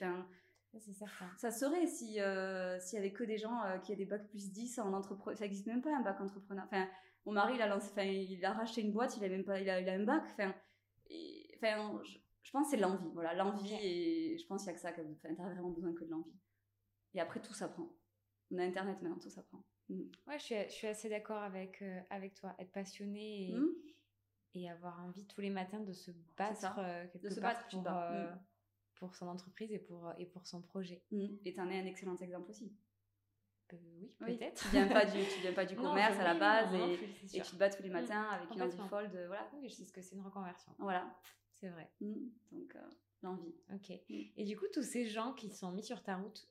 C'est 0.79 0.93
certain. 0.93 1.29
Ça 1.37 1.51
serait 1.51 1.85
si 1.87 2.19
euh, 2.19 2.79
s'il 2.79 2.97
y 2.97 2.99
avait 2.99 3.13
que 3.13 3.23
des 3.23 3.37
gens 3.37 3.63
euh, 3.63 3.77
qui 3.77 3.91
avaient 3.91 4.03
des 4.03 4.09
bacs 4.09 4.27
plus 4.27 4.51
10 4.51 4.79
en 4.79 4.93
entrepreneur. 4.93 5.37
Ça 5.37 5.45
n'existe 5.45 5.67
même 5.67 5.81
pas 5.81 5.95
un 5.95 6.01
bac 6.01 6.19
entrepreneur. 6.19 6.65
Enfin, 6.65 6.87
mon 7.25 7.33
mari, 7.33 7.55
il 7.55 7.61
a, 7.61 7.67
lancé, 7.67 7.89
enfin, 7.91 8.03
il 8.03 8.43
a 8.43 8.53
racheté 8.53 8.81
une 8.81 8.91
boîte, 8.91 9.15
il 9.17 9.23
a 9.23 9.29
même 9.29 9.45
pas, 9.45 9.59
il 9.59 9.69
a, 9.69 9.79
il 9.79 9.87
a 9.87 9.93
un 9.93 10.03
bac. 10.03 10.23
Enfin, 10.31 10.53
enfin 11.57 12.01
je, 12.03 12.17
je, 12.43 12.51
pense 12.51 12.65
que 12.65 12.71
c'est 12.71 12.81
l'envie. 12.81 13.09
Voilà, 13.13 13.33
l'envie, 13.33 13.73
et 13.73 14.37
je 14.37 14.45
pense 14.47 14.63
qu'il 14.63 14.71
n'y 14.71 14.73
a 14.73 14.75
que 14.75 14.81
ça. 14.81 14.89
Enfin, 14.89 15.35
tu 15.35 15.41
as 15.41 15.53
vraiment 15.53 15.69
besoin 15.69 15.93
que 15.93 16.03
de 16.03 16.09
l'envie. 16.09 16.33
Et 17.13 17.21
après, 17.21 17.41
tout 17.41 17.53
s'apprend. 17.53 17.89
On 18.51 18.57
a 18.57 18.63
Internet 18.63 19.01
maintenant, 19.01 19.19
tout 19.19 19.29
s'apprend. 19.29 19.63
Mm. 19.89 20.01
Ouais, 20.27 20.39
je 20.39 20.43
suis, 20.43 20.55
je 20.65 20.73
suis 20.73 20.87
assez 20.87 21.09
d'accord 21.09 21.41
avec, 21.41 21.81
euh, 21.81 22.01
avec 22.09 22.33
toi. 22.33 22.55
Être 22.59 22.71
passionné 22.71 23.49
et, 23.49 23.53
mm. 23.53 23.69
et, 24.55 24.69
avoir 24.69 24.99
envie 25.03 25.25
tous 25.27 25.41
les 25.41 25.49
matins 25.49 25.79
de 25.79 25.93
se 25.93 26.11
battre 26.35 26.75
quelque 27.11 27.27
de 27.27 27.29
se 27.29 27.39
battre, 27.39 27.67
pour, 27.69 27.81
mm. 27.81 28.39
Pour 29.03 29.15
son 29.15 29.27
entreprise 29.27 29.69
et 29.73 29.79
pour, 29.79 30.13
et 30.17 30.25
pour 30.25 30.47
son 30.47 30.61
projet. 30.61 31.03
Et 31.11 31.53
tu 31.53 31.59
en 31.59 31.69
es 31.69 31.77
un 31.77 31.85
excellent 31.85 32.15
exemple 32.15 32.49
aussi. 32.51 32.73
oui, 33.73 34.15
peut-être. 34.17 34.61
Tu 34.61 34.69
viens 34.69 34.87
pas 34.87 35.03
du, 35.03 35.19
tu 35.19 35.41
viens 35.41 35.51
pas 35.51 35.65
du 35.65 35.75
commerce 35.87 36.17
à 36.17 36.23
la 36.23 36.35
base 36.35 36.73
et, 36.73 36.93
et, 37.37 37.41
tu 37.41 37.51
te 37.51 37.55
bats 37.57 37.69
tous 37.69 37.83
les 37.83 37.89
matins 37.89 38.23
avec 38.29 38.49
une 38.55 38.61
envie 38.61 38.89
folle 38.89 39.11
de 39.11 39.25
voilà. 39.25 39.49
Oui, 39.55 39.67
je 39.67 39.73
sais 39.73 39.83
ce 39.83 39.91
que 39.91 40.01
c'est 40.01 40.15
une 40.15 40.21
reconversion. 40.21 40.71
Voilà. 40.79 41.13
C'est 41.55 41.67
vrai. 41.67 41.91
Mmh. 41.99 42.13
Donc, 42.53 42.77
l'envie. 43.23 43.53
Ok. 43.73 43.89
Mmh. 43.89 44.21
Et 44.37 44.45
du 44.45 44.57
coup, 44.57 44.67
tous 44.73 44.83
ces 44.83 45.05
gens 45.05 45.33
qui 45.33 45.49
sont 45.49 45.73
mis 45.73 45.83
sur 45.83 46.01
ta 46.01 46.15
route, 46.15 46.47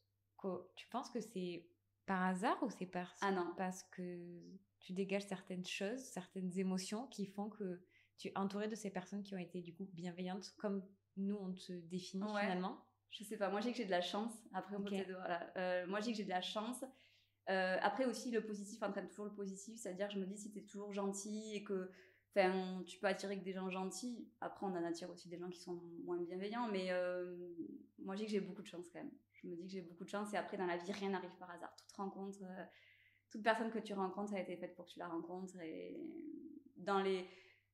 tu 0.77 0.87
penses 0.89 1.09
que 1.09 1.21
c'est 1.21 1.67
par 2.05 2.23
hasard 2.23 2.63
ou 2.63 2.69
c'est 2.69 2.85
parce, 2.85 3.19
ah 3.23 3.33
non. 3.33 3.55
parce 3.57 3.83
que 3.85 4.43
tu 4.79 4.93
dégages 4.93 5.27
certaines 5.27 5.65
choses, 5.65 6.01
certaines 6.01 6.59
émotions 6.59 7.07
qui 7.07 7.25
font 7.25 7.49
que 7.49 7.81
tu 8.23 8.29
es 8.29 8.39
entouré 8.39 8.69
de 8.69 8.77
ces 8.77 8.91
personnes 8.91 9.23
qui 9.25 9.35
ont 9.35 9.39
été 9.39 9.61
du 9.61 9.75
coup 9.75 9.89
bienveillantes 9.95 10.55
comme 10.57 10.83
nous 11.17 11.37
on 11.37 11.53
te 11.53 11.73
définit 11.73 12.25
finalement? 12.25 12.79
Je 13.11 13.25
sais 13.25 13.37
pas, 13.37 13.51
moi 13.51 13.61
je 13.61 13.69
que 13.69 13.75
j'ai 13.75 13.85
de 13.85 13.91
la 13.91 14.01
chance. 14.01 14.33
Après, 14.55 14.77
euh, 15.57 15.87
moi 15.87 16.01
je 16.01 16.11
que 16.11 16.15
j'ai 16.15 16.25
de 16.25 16.31
la 16.31 16.41
chance. 16.41 16.83
Euh, 17.51 17.77
après 17.83 18.07
aussi, 18.07 18.31
le 18.31 18.47
positif 18.47 18.81
entraîne 18.83 19.09
toujours 19.09 19.27
le 19.27 19.35
positif, 19.35 19.79
c'est-à-dire 19.79 20.09
je 20.11 20.19
me 20.19 20.25
dis 20.25 20.39
si 20.39 20.53
tu 20.53 20.61
es 20.61 20.63
toujours 20.63 20.93
gentil 20.93 21.55
et 21.55 21.65
que 21.65 21.91
tu 22.87 22.99
peux 22.99 23.09
attirer 23.09 23.39
que 23.39 23.45
des 23.45 23.53
gens 23.53 23.69
gentils, 23.69 24.31
après 24.41 24.65
on 24.65 24.71
en 24.71 24.85
attire 24.85 25.11
aussi 25.11 25.29
des 25.29 25.37
gens 25.37 25.51
qui 25.51 25.61
sont 25.61 25.83
moins 26.05 26.17
bienveillants, 26.17 26.69
mais 26.69 26.91
euh, 26.91 27.37
moi 27.99 28.15
je 28.15 28.21
dis 28.21 28.27
que 28.27 28.33
j'ai 28.33 28.41
beaucoup 28.41 28.63
de 28.63 28.69
chance 28.69 28.89
quand 28.91 29.01
même. 29.01 29.11
Je 29.33 29.49
me 29.49 29.57
dis 29.57 29.67
que 29.67 29.73
j'ai 29.73 29.83
beaucoup 29.83 30.05
de 30.05 30.09
chance 30.09 30.33
et 30.33 30.37
après 30.37 30.57
dans 30.57 30.67
la 30.67 30.77
vie 30.77 30.93
rien 30.93 31.11
n'arrive 31.11 31.37
par 31.39 31.51
hasard. 31.51 31.75
Toute 31.77 31.93
rencontre, 31.97 32.39
toute 33.31 33.43
personne 33.43 33.71
que 33.71 33.81
tu 33.81 33.93
rencontres 33.93 34.33
a 34.33 34.41
été 34.41 34.57
faite 34.57 34.75
pour 34.75 34.87
que 34.87 34.93
tu 34.93 35.01
la 35.01 35.09
rencontres 35.09 35.61
et 35.61 36.01
dans 36.77 37.03
les 37.03 37.27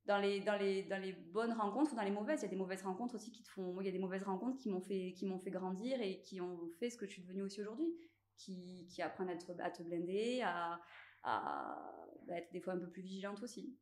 dans 0.08 0.18
les, 0.18 0.40
dans, 0.40 0.56
les, 0.56 0.82
dans 0.84 1.00
les 1.00 1.12
bonnes 1.12 1.52
rencontres 1.52 1.92
ou 1.92 1.96
dans 1.96 2.02
les 2.02 2.10
mauvaises. 2.10 2.40
Il 2.40 2.44
y 2.44 2.46
a 2.46 2.50
des 2.50 2.56
mauvaises 2.56 2.82
rencontres 2.82 3.14
aussi 3.14 3.30
qui 3.30 3.42
te 3.42 3.50
font. 3.50 3.74
Moi, 3.74 3.82
il 3.82 3.86
y 3.86 3.90
a 3.90 3.92
des 3.92 3.98
mauvaises 3.98 4.24
rencontres 4.24 4.56
qui 4.56 4.70
m'ont 4.70 4.80
fait, 4.80 5.12
qui 5.12 5.26
m'ont 5.26 5.38
fait 5.38 5.50
grandir 5.50 6.00
et 6.00 6.22
qui 6.22 6.40
ont 6.40 6.70
fait 6.80 6.88
ce 6.88 6.96
que 6.96 7.06
je 7.06 7.12
suis 7.12 7.22
devenue 7.22 7.42
aussi 7.42 7.60
aujourd'hui. 7.60 7.94
Qui, 8.38 8.86
qui 8.88 9.02
apprennent 9.02 9.30
à 9.30 9.36
te, 9.36 9.50
à 9.60 9.70
te 9.70 9.82
blinder, 9.82 10.42
à, 10.42 10.80
à 11.24 11.76
bah, 12.26 12.36
être 12.36 12.52
des 12.52 12.60
fois 12.60 12.74
un 12.74 12.78
peu 12.78 12.88
plus 12.88 13.02
vigilante 13.02 13.42
aussi. 13.42 13.76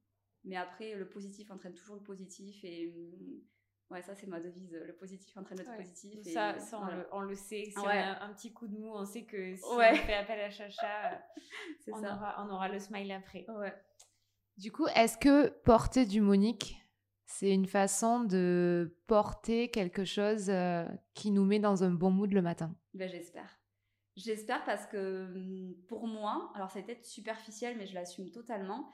Mais 0.44 0.56
après, 0.56 0.94
le 0.94 1.08
positif 1.08 1.50
entraîne 1.50 1.74
toujours 1.74 1.96
le 1.96 2.02
positif 2.02 2.64
et. 2.64 2.88
Hum, 2.88 3.42
ouais, 3.90 4.00
ça 4.00 4.14
c'est 4.14 4.26
ma 4.26 4.40
devise. 4.40 4.72
Le 4.72 4.96
positif 4.96 5.36
entraîne 5.36 5.58
le 5.58 5.76
positif. 5.76 6.22
ça, 6.22 6.58
ça 6.58 6.80
on, 7.12 7.20
le, 7.20 7.34
sait. 7.34 7.66
Si 7.66 7.78
on 7.78 7.86
a 7.86 8.24
un 8.24 8.32
petit 8.32 8.54
coup 8.54 8.66
de 8.66 8.74
mou, 8.74 8.94
on 8.94 9.04
sait 9.04 9.26
que 9.26 9.54
si 9.56 9.62
on 9.62 9.78
fait 9.78 10.14
appel 10.14 10.40
à 10.40 10.48
Chacha, 10.48 11.22
on, 11.92 12.02
Aura, 12.02 12.44
on 12.44 12.50
aura 12.50 12.70
le 12.70 12.78
smile 12.78 13.12
après. 13.12 13.44
Ouais. 13.50 13.74
Du 14.56 14.72
coup, 14.72 14.86
est-ce 14.94 15.18
que 15.18 15.48
porter 15.64 16.06
du 16.06 16.22
Monique, 16.22 16.78
c'est 17.26 17.50
une 17.50 17.66
façon 17.66 18.24
de 18.24 18.96
porter 19.06 19.70
quelque 19.70 20.04
chose 20.04 20.48
euh, 20.48 20.86
qui 21.14 21.30
nous 21.30 21.44
met 21.44 21.58
dans 21.58 21.84
un 21.84 21.90
bon 21.90 22.10
mood 22.10 22.32
le 22.32 22.40
matin? 22.40 22.74
Ben, 22.94 23.08
J'espère. 23.08 23.58
J'espère 24.16 24.64
parce 24.64 24.86
que 24.86 25.26
hum, 25.26 25.74
pour 25.88 26.06
moi, 26.06 26.50
alors 26.54 26.70
ça 26.70 26.80
va 26.80 26.92
être 26.92 27.04
superficiel, 27.04 27.76
mais 27.76 27.86
je 27.86 27.94
l'assume 27.94 28.30
totalement. 28.30 28.90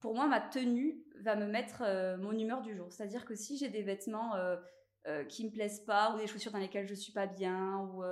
Pour 0.00 0.14
moi, 0.14 0.26
ma 0.26 0.40
tenue 0.40 1.04
va 1.20 1.36
me 1.36 1.46
mettre 1.46 1.82
euh, 1.84 2.16
mon 2.16 2.32
humeur 2.32 2.62
du 2.62 2.74
jour. 2.74 2.90
C'est-à-dire 2.90 3.26
que 3.26 3.34
si 3.34 3.58
j'ai 3.58 3.68
des 3.68 3.82
vêtements 3.82 4.34
euh, 4.34 5.24
qui 5.28 5.44
me 5.44 5.50
plaisent 5.50 5.84
pas, 5.84 6.14
ou 6.14 6.18
des 6.18 6.26
chaussures 6.26 6.52
dans 6.52 6.58
lesquelles 6.58 6.86
je 6.86 6.94
suis 6.94 7.12
pas 7.12 7.26
bien, 7.26 7.80
ou 7.80 8.02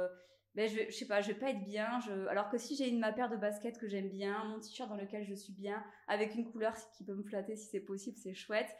ben 0.54 0.68
je, 0.68 0.80
je 0.88 0.90
sais 0.90 1.06
pas, 1.06 1.20
je 1.20 1.28
vais 1.28 1.38
pas 1.38 1.50
être 1.50 1.64
bien. 1.64 2.00
Je... 2.00 2.26
Alors 2.26 2.48
que 2.48 2.58
si 2.58 2.74
j'ai 2.74 2.88
une 2.88 2.98
ma 2.98 3.12
paire 3.12 3.30
de 3.30 3.36
baskets 3.36 3.78
que 3.78 3.88
j'aime 3.88 4.08
bien, 4.08 4.44
mon 4.44 4.58
t-shirt 4.58 4.88
dans 4.88 4.96
lequel 4.96 5.24
je 5.24 5.34
suis 5.34 5.52
bien, 5.52 5.82
avec 6.08 6.34
une 6.34 6.50
couleur 6.50 6.74
qui 6.96 7.04
peut 7.04 7.14
me 7.14 7.22
flatter 7.22 7.56
si 7.56 7.66
c'est 7.66 7.80
possible, 7.80 8.16
c'est 8.16 8.34
chouette. 8.34 8.70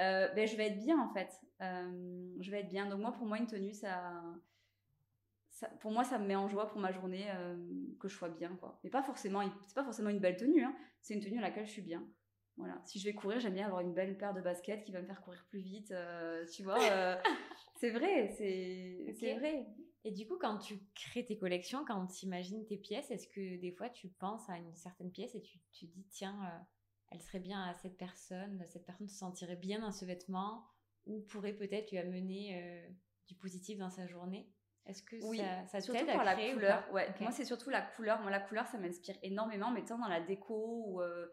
Euh, 0.00 0.28
ben 0.34 0.46
je 0.46 0.56
vais 0.56 0.68
être 0.68 0.78
bien 0.78 0.98
en 1.00 1.12
fait. 1.12 1.30
Euh, 1.60 2.34
je 2.40 2.50
vais 2.50 2.60
être 2.60 2.68
bien. 2.68 2.88
Donc 2.88 3.00
moi, 3.00 3.12
pour 3.12 3.26
moi, 3.26 3.38
une 3.38 3.46
tenue, 3.46 3.74
ça, 3.74 4.22
ça, 5.50 5.68
pour 5.80 5.92
moi, 5.92 6.04
ça 6.04 6.18
me 6.18 6.26
met 6.26 6.36
en 6.36 6.48
joie 6.48 6.68
pour 6.68 6.80
ma 6.80 6.90
journée 6.90 7.26
euh, 7.34 7.56
que 8.00 8.08
je 8.08 8.16
sois 8.16 8.28
bien 8.28 8.56
quoi. 8.56 8.80
Mais 8.82 8.90
pas 8.90 9.02
forcément, 9.02 9.42
c'est 9.66 9.74
pas 9.74 9.84
forcément 9.84 10.10
une 10.10 10.20
belle 10.20 10.36
tenue. 10.36 10.64
Hein. 10.64 10.74
C'est 11.00 11.14
une 11.14 11.20
tenue 11.20 11.38
à 11.38 11.42
laquelle 11.42 11.66
je 11.66 11.72
suis 11.72 11.82
bien. 11.82 12.04
Voilà. 12.56 12.80
Si 12.84 12.98
je 12.98 13.04
vais 13.06 13.14
courir, 13.14 13.40
j'aime 13.40 13.54
bien 13.54 13.66
avoir 13.66 13.80
une 13.80 13.94
belle 13.94 14.18
paire 14.18 14.34
de 14.34 14.40
baskets 14.40 14.84
qui 14.84 14.92
va 14.92 15.00
me 15.00 15.06
faire 15.06 15.22
courir 15.22 15.46
plus 15.48 15.60
vite. 15.60 15.94
tu 16.52 16.62
vois, 16.62 16.78
c'est 17.76 17.90
vrai, 17.90 18.34
c'est 18.36 19.14
c'est 19.18 19.34
vrai. 19.34 19.66
Et 20.04 20.12
du 20.12 20.26
coup, 20.26 20.38
quand 20.38 20.58
tu 20.58 20.80
crées 20.94 21.26
tes 21.26 21.36
collections, 21.36 21.84
quand 21.84 22.06
tu 22.06 22.24
imagines 22.24 22.64
tes 22.64 22.78
pièces, 22.78 23.10
est-ce 23.10 23.28
que 23.28 23.60
des 23.60 23.72
fois 23.72 23.90
tu 23.90 24.08
penses 24.08 24.48
à 24.48 24.56
une 24.56 24.74
certaine 24.74 25.10
pièce 25.10 25.34
et 25.34 25.42
tu, 25.42 25.58
tu 25.72 25.86
dis, 25.86 26.06
tiens, 26.10 26.38
euh, 26.44 26.58
elle 27.10 27.20
serait 27.20 27.40
bien 27.40 27.62
à 27.62 27.74
cette 27.74 27.98
personne, 27.98 28.64
cette 28.68 28.86
personne 28.86 29.08
se 29.08 29.16
sentirait 29.16 29.56
bien 29.56 29.80
dans 29.80 29.92
ce 29.92 30.06
vêtement, 30.06 30.64
ou 31.06 31.20
pourrait 31.20 31.52
peut-être 31.52 31.90
lui 31.90 31.98
amener 31.98 32.62
euh, 32.62 32.88
du 33.26 33.34
positif 33.34 33.78
dans 33.78 33.90
sa 33.90 34.06
journée? 34.06 34.50
Est-ce 34.86 35.02
que 35.02 35.16
oui, 35.22 35.38
ça, 35.38 35.80
ça 35.80 35.92
t'aide 35.92 36.08
à 36.08 36.24
la 36.24 36.34
couleur. 36.34 36.90
Ouais, 36.92 37.14
moi 37.20 37.30
c'est 37.30 37.44
surtout 37.44 37.68
la 37.68 37.82
couleur. 37.82 38.22
Moi, 38.22 38.30
la 38.30 38.40
couleur, 38.40 38.66
ça 38.66 38.78
m'inspire 38.78 39.16
énormément, 39.22 39.70
mais 39.70 39.84
tant 39.84 39.98
dans 39.98 40.08
la 40.08 40.20
déco 40.20 40.84
ou 40.86 41.02
euh, 41.02 41.26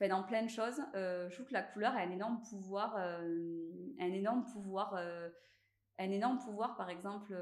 dans 0.00 0.22
plein 0.22 0.42
de 0.42 0.50
choses, 0.50 0.80
je 0.94 1.32
trouve 1.32 1.46
que 1.46 1.54
la 1.54 1.62
couleur 1.62 1.94
a 1.94 2.00
un 2.00 2.10
énorme 2.10 2.42
pouvoir, 2.42 2.96
un 2.96 4.12
énorme 4.12 4.44
pouvoir 4.44 4.94
un 5.98 6.10
énorme 6.10 6.38
pouvoir, 6.38 6.76
par 6.76 6.90
exemple, 6.90 7.34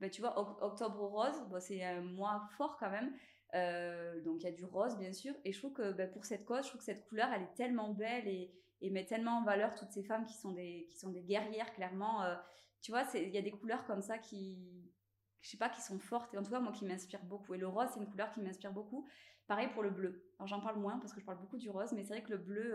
bah, 0.00 0.10
tu 0.10 0.20
vois, 0.20 0.38
Octobre 0.62 1.06
Rose, 1.06 1.42
c'est 1.60 1.82
un 1.82 2.02
mois 2.02 2.48
fort 2.56 2.76
quand 2.78 2.90
même. 2.90 3.12
Euh, 3.54 4.20
donc 4.22 4.42
il 4.42 4.44
y 4.44 4.48
a 4.48 4.52
du 4.52 4.64
rose, 4.64 4.96
bien 4.98 5.12
sûr. 5.12 5.34
Et 5.44 5.52
je 5.52 5.58
trouve 5.58 5.72
que 5.72 5.92
bah, 5.92 6.06
pour 6.06 6.24
cette 6.24 6.44
cause, 6.44 6.64
je 6.64 6.68
trouve 6.68 6.80
que 6.80 6.84
cette 6.84 7.06
couleur, 7.08 7.28
elle 7.32 7.42
est 7.42 7.54
tellement 7.54 7.92
belle 7.92 8.26
et, 8.28 8.52
et 8.80 8.90
met 8.90 9.06
tellement 9.06 9.38
en 9.38 9.44
valeur 9.44 9.74
toutes 9.74 9.92
ces 9.92 10.02
femmes 10.02 10.24
qui 10.24 10.34
sont 10.34 10.52
des, 10.52 10.86
qui 10.90 10.98
sont 10.98 11.10
des 11.10 11.22
guerrières, 11.22 11.72
clairement. 11.74 12.22
Euh, 12.22 12.34
tu 12.82 12.90
vois, 12.90 13.04
il 13.14 13.30
y 13.30 13.38
a 13.38 13.42
des 13.42 13.52
couleurs 13.52 13.84
comme 13.86 14.02
ça 14.02 14.18
qui, 14.18 14.92
je 15.40 15.50
sais 15.50 15.56
pas, 15.56 15.68
qui 15.68 15.80
sont 15.80 15.98
fortes. 15.98 16.34
Et 16.34 16.38
en 16.38 16.42
tout 16.42 16.50
cas, 16.50 16.60
moi, 16.60 16.72
qui 16.72 16.84
m'inspirent 16.84 17.24
beaucoup. 17.24 17.54
Et 17.54 17.58
le 17.58 17.68
rose, 17.68 17.88
c'est 17.94 18.00
une 18.00 18.10
couleur 18.10 18.30
qui 18.32 18.40
m'inspire 18.40 18.72
beaucoup. 18.72 19.08
Pareil 19.46 19.68
pour 19.68 19.82
le 19.82 19.90
bleu. 19.90 20.28
Alors 20.38 20.48
j'en 20.48 20.60
parle 20.60 20.78
moins 20.78 20.98
parce 20.98 21.12
que 21.12 21.20
je 21.20 21.24
parle 21.24 21.38
beaucoup 21.38 21.56
du 21.56 21.70
rose, 21.70 21.92
mais 21.92 22.02
c'est 22.02 22.14
vrai 22.14 22.22
que 22.22 22.32
le 22.32 22.38
bleu, 22.38 22.74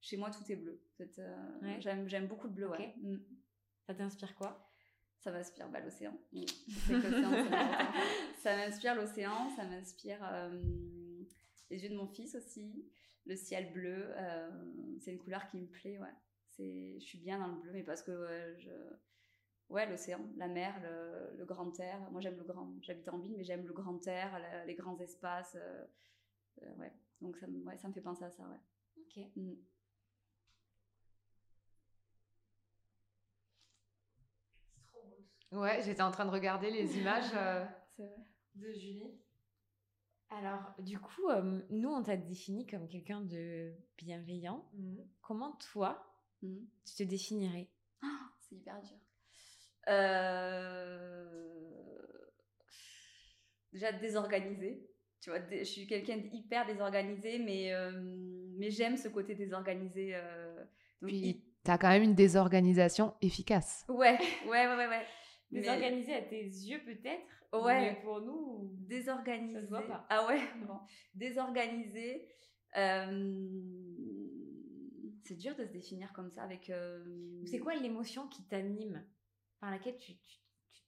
chez 0.00 0.16
moi, 0.16 0.30
tout 0.30 0.50
est 0.50 0.56
bleu. 0.56 0.80
J'aime 1.80 2.28
beaucoup 2.28 2.46
le 2.46 2.52
bleu, 2.52 2.68
ouais. 2.68 2.94
Ça 3.86 3.94
t'inspire 3.94 4.34
quoi? 4.34 4.68
Ça 5.18 5.30
m'inspire 5.30 5.68
bah, 5.68 5.80
l'océan. 5.80 6.16
ça 8.38 8.56
m'inspire 8.56 8.94
l'océan, 8.94 9.50
ça 9.56 9.64
m'inspire 9.64 10.18
euh, 10.22 10.62
les 11.70 11.82
yeux 11.82 11.88
de 11.88 11.96
mon 11.96 12.06
fils 12.06 12.34
aussi, 12.34 12.88
le 13.24 13.36
ciel 13.36 13.72
bleu. 13.72 14.06
Euh, 14.16 14.50
c'est 15.00 15.12
une 15.12 15.18
couleur 15.18 15.46
qui 15.46 15.58
me 15.58 15.66
plaît, 15.66 15.98
ouais. 15.98 16.14
Je 16.58 17.04
suis 17.04 17.18
bien 17.18 17.38
dans 17.38 17.48
le 17.48 17.60
bleu, 17.60 17.72
mais 17.72 17.82
parce 17.82 18.02
que 18.02 18.54
je, 18.58 18.70
ouais, 19.68 19.88
l'océan, 19.88 20.20
la 20.36 20.48
mer, 20.48 20.74
le, 21.36 21.44
grand 21.44 21.78
air. 21.80 22.00
Moi, 22.10 22.20
j'aime 22.20 22.36
le 22.36 22.44
grand. 22.44 22.72
J'habite 22.82 23.08
en 23.08 23.18
ville, 23.18 23.34
mais 23.36 23.44
j'aime 23.44 23.66
le 23.66 23.72
grand 23.72 24.04
air, 24.06 24.40
les 24.66 24.74
grands 24.74 24.98
espaces. 24.98 25.56
Euh, 25.56 26.74
ouais. 26.76 26.92
Donc 27.20 27.36
ça, 27.36 27.46
ouais, 27.46 27.76
ça 27.78 27.88
me 27.88 27.92
fait 27.92 28.00
penser 28.00 28.24
à 28.24 28.30
ça, 28.30 28.42
ouais. 28.44 28.60
Ok. 28.98 29.24
Mm. 29.36 29.54
Ouais, 35.52 35.80
j'étais 35.82 36.02
en 36.02 36.10
train 36.10 36.24
de 36.24 36.30
regarder 36.30 36.70
les 36.70 36.96
images 36.98 37.30
euh, 37.34 37.64
de 38.56 38.72
Julie. 38.72 39.12
Alors, 40.28 40.74
du 40.80 40.98
coup, 40.98 41.28
euh, 41.30 41.60
nous, 41.70 41.88
on 41.88 42.02
t'a 42.02 42.16
défini 42.16 42.66
comme 42.66 42.88
quelqu'un 42.88 43.20
de 43.20 43.72
bienveillant. 43.96 44.64
Mhm. 44.74 45.06
Comment 45.22 45.52
toi, 45.72 46.04
mhm. 46.42 46.66
tu 46.84 46.94
te 46.94 47.02
définirais? 47.04 47.68
Ah, 48.02 48.30
C'est 48.40 48.56
hyper 48.56 48.80
dur. 48.82 48.96
Euh, 49.88 51.48
déjà 53.72 53.92
désorganisé. 53.92 54.90
Tu 55.20 55.30
vois, 55.30 55.38
je 55.48 55.62
suis 55.64 55.86
quelqu'un 55.86 56.18
d'hyper 56.18 56.66
désorganisé, 56.66 57.38
mais, 57.38 57.72
mais 58.58 58.70
j'aime 58.70 58.96
ce 58.96 59.08
côté 59.08 59.34
désorganisé. 59.34 60.12
donc, 61.00 61.10
Puis, 61.10 61.42
tu 61.64 61.70
as 61.70 61.78
quand 61.78 61.88
même 61.88 62.02
une 62.02 62.14
désorganisation 62.14 63.14
efficace. 63.22 63.84
Ouais, 63.88 64.18
ouais, 64.46 64.66
ouais, 64.66 64.76
ouais. 64.76 64.86
ouais. 64.88 65.06
Désorganisé 65.50 66.14
à 66.14 66.22
tes 66.22 66.42
yeux 66.42 66.82
peut-être 66.84 67.36
Ouais. 67.52 67.80
Mais 67.80 68.00
pour 68.02 68.20
nous, 68.20 68.70
désorganisé. 68.78 69.54
Ça 69.54 69.62
se 69.62 69.68
voit 69.68 69.86
pas. 69.86 70.06
Ah 70.08 70.26
ouais, 70.26 70.40
bon. 70.66 70.78
Désorganisé. 71.14 72.28
Euh, 72.76 73.46
c'est 75.24 75.36
dur 75.36 75.56
de 75.56 75.64
se 75.64 75.72
définir 75.72 76.12
comme 76.12 76.30
ça 76.30 76.42
avec. 76.42 76.70
Euh, 76.70 77.42
c'est 77.46 77.58
quoi 77.58 77.74
l'émotion 77.74 78.28
qui 78.28 78.44
t'anime? 78.44 79.04
Par 79.60 79.70
laquelle 79.70 79.96
tu, 79.96 80.12
tu, 80.18 80.38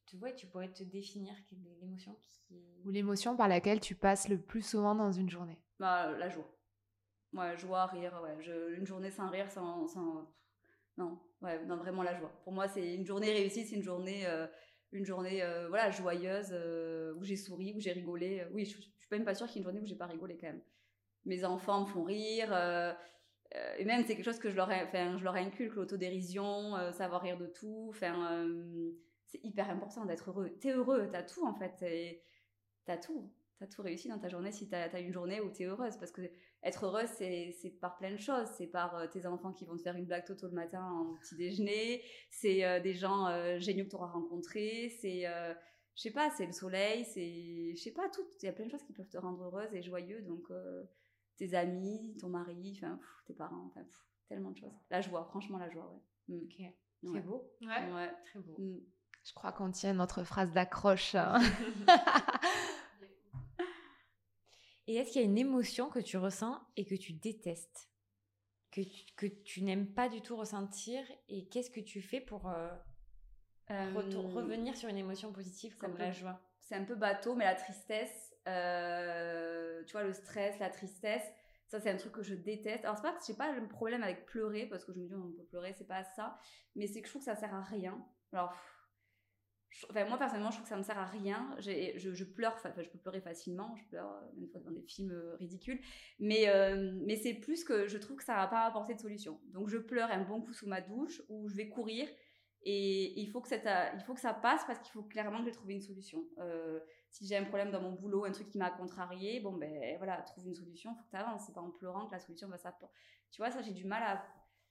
tu, 0.06 0.16
vois, 0.16 0.32
tu 0.32 0.46
pourrais 0.46 0.72
te 0.72 0.84
définir 0.84 1.34
l'émotion 1.80 2.14
qui. 2.22 2.62
Ou 2.84 2.90
l'émotion 2.90 3.36
par 3.36 3.48
laquelle 3.48 3.80
tu 3.80 3.94
passes 3.94 4.28
le 4.28 4.38
plus 4.38 4.62
souvent 4.62 4.94
dans 4.94 5.12
une 5.12 5.30
journée? 5.30 5.58
Bah, 5.78 6.12
la 6.16 6.28
joie. 6.28 6.50
Ouais, 7.32 7.56
joie, 7.56 7.86
rire, 7.86 8.20
ouais. 8.22 8.36
Je, 8.40 8.74
une 8.74 8.86
journée 8.86 9.10
sans 9.10 9.28
rire, 9.28 9.50
sans, 9.50 9.86
sans 9.86 10.30
non, 10.98 11.16
ouais, 11.42 11.64
non, 11.64 11.76
vraiment 11.76 12.02
la 12.02 12.18
joie. 12.18 12.32
Pour 12.42 12.52
moi, 12.52 12.66
c'est 12.68 12.94
une 12.94 13.06
journée 13.06 13.32
réussie, 13.32 13.64
c'est 13.64 13.76
une 13.76 13.84
journée, 13.84 14.26
euh, 14.26 14.48
une 14.90 15.06
journée 15.06 15.42
euh, 15.42 15.68
voilà, 15.68 15.90
joyeuse, 15.92 16.48
euh, 16.50 17.14
où 17.14 17.24
j'ai 17.24 17.36
souri, 17.36 17.72
où 17.76 17.80
j'ai 17.80 17.92
rigolé. 17.92 18.44
Oui, 18.52 18.64
je, 18.64 18.76
ne 18.76 18.82
suis 18.82 18.90
même 19.12 19.24
pas 19.24 19.34
sûre 19.34 19.46
qu'il 19.46 19.56
y 19.56 19.58
ait 19.58 19.60
une 19.60 19.64
journée 19.64 19.80
où 19.80 19.86
j'ai 19.86 19.96
pas 19.96 20.06
rigolé 20.06 20.36
quand 20.36 20.48
même. 20.48 20.60
Mes 21.24 21.44
enfants 21.44 21.82
me 21.82 21.86
font 21.86 22.02
rire. 22.02 22.52
et 23.78 23.84
même, 23.84 24.04
c'est 24.04 24.16
quelque 24.16 24.24
chose 24.24 24.40
que 24.40 24.50
je 24.50 24.56
leur, 24.56 24.68
enfin, 24.68 25.16
je 25.18 25.24
leur 25.24 25.36
inculque, 25.36 25.74
l'autodérision, 25.74 26.74
savoir 26.92 27.22
rire 27.22 27.38
de 27.38 27.46
tout. 27.46 27.86
Enfin, 27.90 28.48
c'est 29.26 29.40
hyper 29.44 29.70
important 29.70 30.04
d'être 30.04 30.30
heureux. 30.30 30.50
T'es 30.60 30.72
heureux, 30.72 31.08
t'as 31.12 31.22
tout 31.22 31.46
en 31.46 31.54
fait. 31.54 32.24
T'as 32.86 32.96
tout. 32.96 33.30
As 33.64 33.66
tout 33.66 33.82
réussi 33.82 34.08
dans 34.08 34.18
ta 34.18 34.28
journée 34.28 34.52
si 34.52 34.68
tu 34.68 34.74
as, 34.74 35.00
une 35.00 35.12
journée 35.12 35.40
où 35.40 35.50
tu 35.50 35.62
es 35.62 35.66
heureuse. 35.66 35.96
Parce 35.96 36.12
que 36.12 36.22
être 36.62 36.84
heureuse, 36.84 37.08
c'est 37.16 37.78
par 37.80 37.96
plein 37.96 38.12
de 38.12 38.16
choses. 38.18 38.48
C'est 38.56 38.66
par 38.66 38.96
euh, 38.96 39.06
tes 39.06 39.26
enfants 39.26 39.52
qui 39.52 39.64
vont 39.64 39.76
te 39.76 39.82
faire 39.82 39.96
une 39.96 40.06
blague 40.06 40.24
tôt 40.24 40.34
le 40.46 40.54
matin 40.54 40.84
en 40.84 41.16
petit 41.16 41.36
déjeuner. 41.36 42.02
C'est 42.30 42.64
euh, 42.64 42.80
des 42.80 42.94
gens 42.94 43.26
euh, 43.28 43.58
géniaux 43.58 43.84
que 43.84 43.90
tu 43.90 43.96
auras 43.96 44.08
rencontrés. 44.08 44.96
C'est, 45.00 45.24
je 45.94 46.02
sais 46.02 46.12
pas, 46.12 46.30
c'est 46.30 46.46
le 46.46 46.52
soleil. 46.52 47.04
C'est, 47.04 47.74
je 47.74 47.80
sais 47.80 47.92
pas, 47.92 48.08
tout. 48.08 48.26
Il 48.42 48.46
y 48.46 48.48
a 48.48 48.52
plein 48.52 48.66
de 48.66 48.70
choses 48.70 48.84
qui 48.84 48.92
peuvent 48.92 49.08
te 49.08 49.18
rendre 49.18 49.42
heureuse 49.42 49.72
et 49.74 49.82
joyeuse. 49.82 50.26
Donc, 50.26 50.48
tes 51.36 51.54
amis, 51.54 52.16
ton 52.20 52.28
mari, 52.28 52.74
enfin, 52.76 52.98
tes 53.26 53.34
parents, 53.34 53.66
enfin, 53.66 53.86
tellement 54.28 54.50
de 54.50 54.58
choses. 54.58 54.74
La 54.90 55.00
joie, 55.00 55.24
franchement, 55.24 55.58
la 55.58 55.70
joie, 55.70 55.90
ouais. 55.90 56.36
Mm. 56.36 56.42
Ok. 56.42 56.74
C'est 57.14 57.20
beau. 57.20 57.50
Ouais. 57.62 57.92
ouais. 57.92 58.10
Très 58.24 58.40
beau. 58.40 58.54
Mm. 58.58 58.80
Je 59.24 59.34
crois 59.34 59.52
qu'on 59.52 59.70
tient 59.70 59.94
notre 59.94 60.24
phrase 60.24 60.52
d'accroche. 60.52 61.14
Et 64.88 64.96
est-ce 64.96 65.12
qu'il 65.12 65.20
y 65.20 65.24
a 65.24 65.26
une 65.26 65.38
émotion 65.38 65.90
que 65.90 65.98
tu 65.98 66.16
ressens 66.16 66.58
et 66.76 66.86
que 66.86 66.94
tu 66.94 67.12
détestes? 67.12 67.90
Que 68.72 68.80
tu, 68.80 69.04
que 69.16 69.26
tu 69.26 69.62
n'aimes 69.62 69.92
pas 69.92 70.08
du 70.08 70.22
tout 70.22 70.34
ressentir 70.34 71.04
Et 71.28 71.46
qu'est-ce 71.48 71.70
que 71.70 71.80
tu 71.80 72.00
fais 72.00 72.20
pour 72.20 72.48
euh, 72.48 72.70
euh, 73.70 73.92
revenir 74.34 74.74
sur 74.76 74.88
une 74.88 74.96
émotion 74.96 75.30
positive 75.30 75.76
comme 75.76 75.96
la 75.98 76.10
joie? 76.10 76.40
C'est 76.62 76.74
un 76.74 76.84
peu 76.84 76.94
bateau, 76.94 77.34
mais 77.34 77.44
la 77.44 77.54
tristesse, 77.54 78.34
euh, 78.48 79.84
tu 79.84 79.92
vois, 79.92 80.04
le 80.04 80.12
stress, 80.14 80.58
la 80.58 80.70
tristesse, 80.70 81.24
ça, 81.66 81.80
c'est 81.80 81.90
un 81.90 81.96
truc 81.96 82.12
que 82.12 82.22
je 82.22 82.34
déteste. 82.34 82.86
Alors, 82.86 82.96
c'est 82.96 83.02
pas 83.02 83.12
que 83.12 83.24
j'ai 83.26 83.34
pas 83.34 83.52
le 83.52 83.68
problème 83.68 84.02
avec 84.02 84.24
pleurer, 84.24 84.66
parce 84.66 84.86
que 84.86 84.92
je 84.94 84.98
me 85.00 85.06
dis, 85.06 85.14
on 85.14 85.32
peut 85.32 85.44
pleurer, 85.44 85.74
c'est 85.76 85.86
pas 85.86 86.02
ça. 86.02 86.38
Mais 86.76 86.86
c'est 86.86 87.02
que 87.02 87.08
je 87.08 87.12
trouve 87.12 87.20
que 87.20 87.26
ça 87.26 87.36
sert 87.36 87.54
à 87.54 87.62
rien. 87.62 88.02
Alors, 88.32 88.54
moi, 90.08 90.18
personnellement, 90.18 90.50
je 90.50 90.56
trouve 90.56 90.64
que 90.64 90.68
ça 90.68 90.76
me 90.76 90.82
sert 90.82 90.98
à 90.98 91.06
rien. 91.06 91.54
Je, 91.58 91.96
je, 91.96 92.24
pleure, 92.24 92.54
enfin, 92.54 92.72
je 92.76 92.88
peux 92.88 92.98
pleurer 92.98 93.20
facilement, 93.20 93.74
je 93.76 93.84
pleure 93.84 94.10
euh, 94.10 94.40
même 94.40 94.48
fois 94.48 94.60
dans 94.60 94.70
des 94.70 94.82
films 94.82 95.12
euh, 95.12 95.36
ridicules, 95.36 95.80
mais, 96.18 96.48
euh, 96.48 96.92
mais 97.04 97.16
c'est 97.16 97.34
plus 97.34 97.64
que 97.64 97.86
je 97.86 97.98
trouve 97.98 98.16
que 98.16 98.24
ça 98.24 98.34
va 98.36 98.46
pas 98.46 98.64
apporter 98.64 98.94
de 98.94 99.00
solution. 99.00 99.40
Donc, 99.52 99.68
je 99.68 99.78
pleure 99.78 100.10
un 100.10 100.22
bon 100.24 100.40
coup 100.40 100.52
sous 100.52 100.66
ma 100.66 100.80
douche 100.80 101.22
ou 101.28 101.48
je 101.48 101.56
vais 101.56 101.68
courir 101.68 102.08
et 102.62 103.20
il 103.20 103.26
faut 103.30 103.40
que, 103.40 103.48
il 103.54 104.02
faut 104.02 104.14
que 104.14 104.20
ça 104.20 104.34
passe 104.34 104.64
parce 104.66 104.80
qu'il 104.80 104.90
faut 104.90 105.04
clairement 105.04 105.38
que 105.38 105.44
j'ai 105.44 105.52
trouvé 105.52 105.74
une 105.74 105.80
solution. 105.80 106.24
si 107.10 107.26
j'ai 107.26 107.36
un 107.36 107.44
problème 107.44 107.70
dans 107.70 107.80
mon 107.80 107.92
boulot, 107.92 108.24
un 108.24 108.32
truc 108.32 108.48
qui 108.48 108.58
m'a 108.58 108.70
contrarié, 108.70 109.40
bon, 109.40 109.52
ben 109.52 109.96
voilà, 109.98 110.20
trouve 110.22 110.46
une 110.46 110.56
solution, 110.56 110.92
il 110.92 110.96
faut 110.96 111.04
que 111.04 111.10
tu 111.10 111.16
avances. 111.16 111.44
C'est 111.46 111.54
pas 111.54 111.60
en 111.60 111.70
pleurant 111.70 112.06
que 112.06 112.12
la 112.12 112.18
solution 112.18 112.48
va 112.48 112.58
s'apporter. 112.58 112.94
Tu 113.30 113.40
vois, 113.40 113.50
ça, 113.50 113.62
j'ai 113.62 113.72
du 113.72 113.84
mal 113.84 114.02
à. 114.02 114.24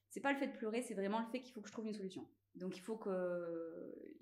C'est 0.10 0.22
pas 0.22 0.32
le 0.32 0.38
fait 0.38 0.48
de 0.48 0.58
pleurer, 0.58 0.82
c'est 0.82 0.94
vraiment 0.96 1.20
le 1.20 1.28
fait 1.28 1.42
qu'il 1.42 1.54
faut 1.54 1.62
que 1.62 1.68
je 1.68 1.74
trouve 1.74 1.88
une 1.88 1.94
solution. 1.94 2.28
Donc, 2.56 2.76
il 2.76 2.82
faut 2.82 2.98
que 2.98 4.18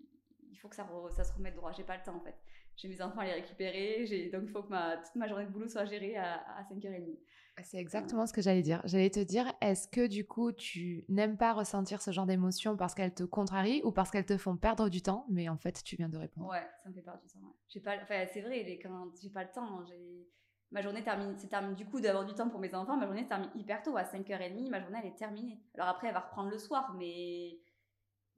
il 0.56 0.60
faut 0.60 0.70
que 0.70 0.76
ça, 0.76 0.88
ça 1.12 1.24
se 1.24 1.34
remette 1.34 1.56
droit. 1.56 1.72
J'ai 1.74 1.84
pas 1.84 1.98
le 1.98 2.04
temps 2.04 2.16
en 2.16 2.22
fait. 2.22 2.36
J'ai 2.78 2.88
mes 2.88 3.02
enfants 3.02 3.20
à 3.20 3.26
les 3.26 3.34
récupérer, 3.34 4.30
donc 4.34 4.44
il 4.46 4.50
faut 4.50 4.64
que 4.64 4.70
ma, 4.70 4.98
toute 4.98 5.16
ma 5.16 5.28
journée 5.28 5.46
de 5.46 5.50
boulot 5.50 5.68
soit 5.68 5.86
gérée 5.86 6.18
à, 6.18 6.66
5h30. 6.70 7.18
Ah, 7.58 7.64
c'est 7.64 7.78
exactement 7.78 8.28
ce 8.28 8.34
que 8.34 8.42
j'allais 8.42 8.64
dire. 8.64 8.82
J'allais 8.84 9.10
te 9.10 9.22
dire, 9.22 9.46
est-ce 9.62 9.88
que 9.88 10.08
du 10.08 10.28
coup 10.28 10.52
tu 10.52 11.06
n'aimes 11.08 11.38
pas 11.38 11.54
ressentir 11.54 12.02
ce 12.02 12.12
genre 12.12 12.26
d'émotions 12.26 12.76
parce 12.76 12.94
qu'elles 12.94 13.14
te 13.14 13.24
contrarient 13.24 13.82
ou 13.86 13.92
parce 13.92 14.12
qu'elles 14.12 14.26
te 14.26 14.38
font 14.38 14.58
perdre 14.58 14.90
du 14.90 15.02
temps? 15.02 15.26
Mais 15.30 15.48
en 15.48 15.58
fait, 15.58 15.82
tu 15.84 15.96
viens 15.96 16.10
de 16.10 16.18
répondre. 16.18 16.50
Ouais, 16.50 16.68
ça 16.84 16.90
me 16.90 16.94
fait 16.94 17.02
perdre 17.02 17.22
du 17.22 17.28
temps. 17.28 17.56
J'ai 17.70 17.80
pas, 17.80 17.96
enfin, 18.02 18.26
c'est 18.34 18.42
vrai, 18.42 18.80
quand 18.82 19.12
j'ai 19.22 19.30
pas 19.30 19.44
le 19.44 19.52
temps, 19.52 19.80
hein, 19.80 19.86
j'ai 19.88 20.28
ma 20.72 20.82
journée 20.82 21.04
termine, 21.04 21.34
c'est 21.38 21.48
termine 21.48 21.76
du 21.76 21.86
coup 21.86 22.02
d'avoir 22.02 22.26
du 22.26 22.34
temps 22.34 22.50
pour 22.50 22.60
mes 22.60 22.76
enfants. 22.76 22.98
Ma 22.98 23.06
journée 23.06 23.26
termine 23.26 23.50
hyper 23.56 23.84
tôt, 23.84 23.96
à 23.96 24.04
5h30, 24.04 24.70
ma 24.70 24.82
journée 24.82 25.00
elle 25.02 25.10
est 25.10 25.16
terminée. 25.16 25.62
Alors 25.76 25.88
après, 25.88 26.08
elle 26.08 26.14
va 26.14 26.20
reprendre 26.20 26.50
le 26.50 26.58
soir, 26.58 26.94
mais, 26.98 27.58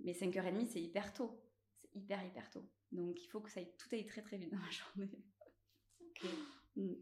mais 0.04 0.12
5h30, 0.12 0.68
c'est 0.68 0.82
hyper 0.82 1.12
tôt 1.14 1.42
hyper, 1.98 2.24
hyper 2.24 2.50
tôt. 2.50 2.70
Donc, 2.92 3.22
il 3.22 3.28
faut 3.28 3.42
que 3.42 3.52
ça 3.52 3.60
aille, 3.60 3.72
tout 3.78 3.88
aille 3.92 4.06
très, 4.06 4.22
très 4.22 4.38
vite 4.38 4.52
dans 4.52 4.60
la 4.60 4.70
journée. 4.72 5.24
Ok. 6.02 6.30
Mm. 6.76 6.94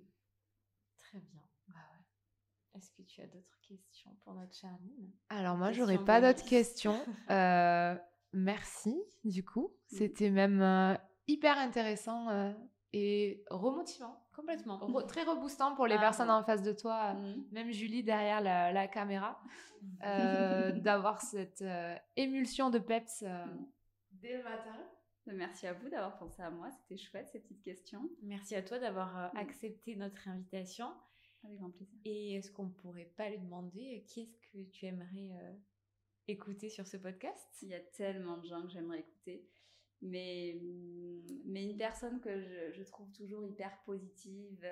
Très 0.98 1.20
bien. 1.20 1.42
Bah 1.68 1.76
ouais. 1.76 2.78
Est-ce 2.78 2.92
que 2.92 3.04
tu 3.04 3.22
as 3.22 3.28
d'autres 3.28 3.60
questions 3.62 4.16
pour 4.24 4.34
notre 4.34 4.54
Charline 4.54 5.12
Alors, 5.30 5.58
moi, 5.58 5.72
j'aurais 5.72 6.04
pas 6.04 6.22
d'autres 6.22 6.46
questions. 6.50 7.00
Euh, 7.30 7.96
merci, 8.34 8.96
du 9.24 9.44
coup. 9.46 9.74
Mm. 9.92 9.98
C'était 9.98 10.30
même 10.32 10.62
euh, 10.62 10.96
hyper 11.28 11.58
intéressant 11.58 12.30
euh, 12.30 12.52
et 12.94 13.44
remotivant. 13.50 14.22
Complètement. 14.36 14.78
très 15.08 15.24
reboostant 15.24 15.76
pour 15.76 15.88
les 15.88 15.96
ah, 15.96 16.00
personnes 16.00 16.30
en 16.30 16.44
face 16.44 16.62
de 16.62 16.74
toi, 16.74 17.14
mm. 17.14 17.46
même 17.52 17.72
Julie 17.72 18.04
derrière 18.04 18.42
la, 18.42 18.74
la 18.74 18.88
caméra, 18.90 19.42
d'avoir 20.02 21.22
cette 21.22 21.64
émulsion 22.18 22.70
de 22.70 22.80
peps 22.80 23.24
dès 24.26 24.38
le 24.38 24.44
matin. 24.44 24.76
Merci 25.28 25.68
à 25.68 25.74
vous 25.74 25.90
d'avoir 25.90 26.18
pensé 26.18 26.42
à 26.42 26.50
moi, 26.50 26.70
c'était 26.72 26.98
chouette 26.98 27.30
ces 27.30 27.40
petites 27.40 27.64
questions. 27.64 28.10
Merci 28.22 28.56
à 28.56 28.62
toi 28.62 28.80
d'avoir 28.80 29.18
euh, 29.18 29.28
accepté 29.36 29.96
notre 29.96 30.28
invitation. 30.28 30.88
Avec 31.44 31.58
grand 31.58 31.72
plaisir. 31.72 31.98
Et 32.06 32.36
est-ce 32.36 32.52
qu'on 32.52 32.70
pourrait 32.70 33.12
pas 33.18 33.30
lui 33.30 33.40
demander 33.40 33.98
euh, 33.98 34.06
qui 34.08 34.22
est-ce 34.22 34.38
que 34.52 34.64
tu 34.72 34.86
aimerais 34.86 35.32
euh, 35.42 35.54
écouter 36.28 36.70
sur 36.70 36.88
ce 36.88 36.98
podcast? 36.98 37.48
Il 37.62 37.70
y 37.70 37.76
a 37.76 37.80
tellement 37.80 38.38
de 38.38 38.48
gens 38.48 38.64
que 38.64 38.70
j'aimerais 38.70 39.00
écouter, 39.00 39.48
mais, 40.02 40.60
mais 41.46 41.64
une 41.64 41.78
personne 41.78 42.20
que 42.20 42.72
je, 42.72 42.84
trouve 42.84 43.12
toujours 43.12 43.44
hyper 43.46 43.76
positive 43.86 44.64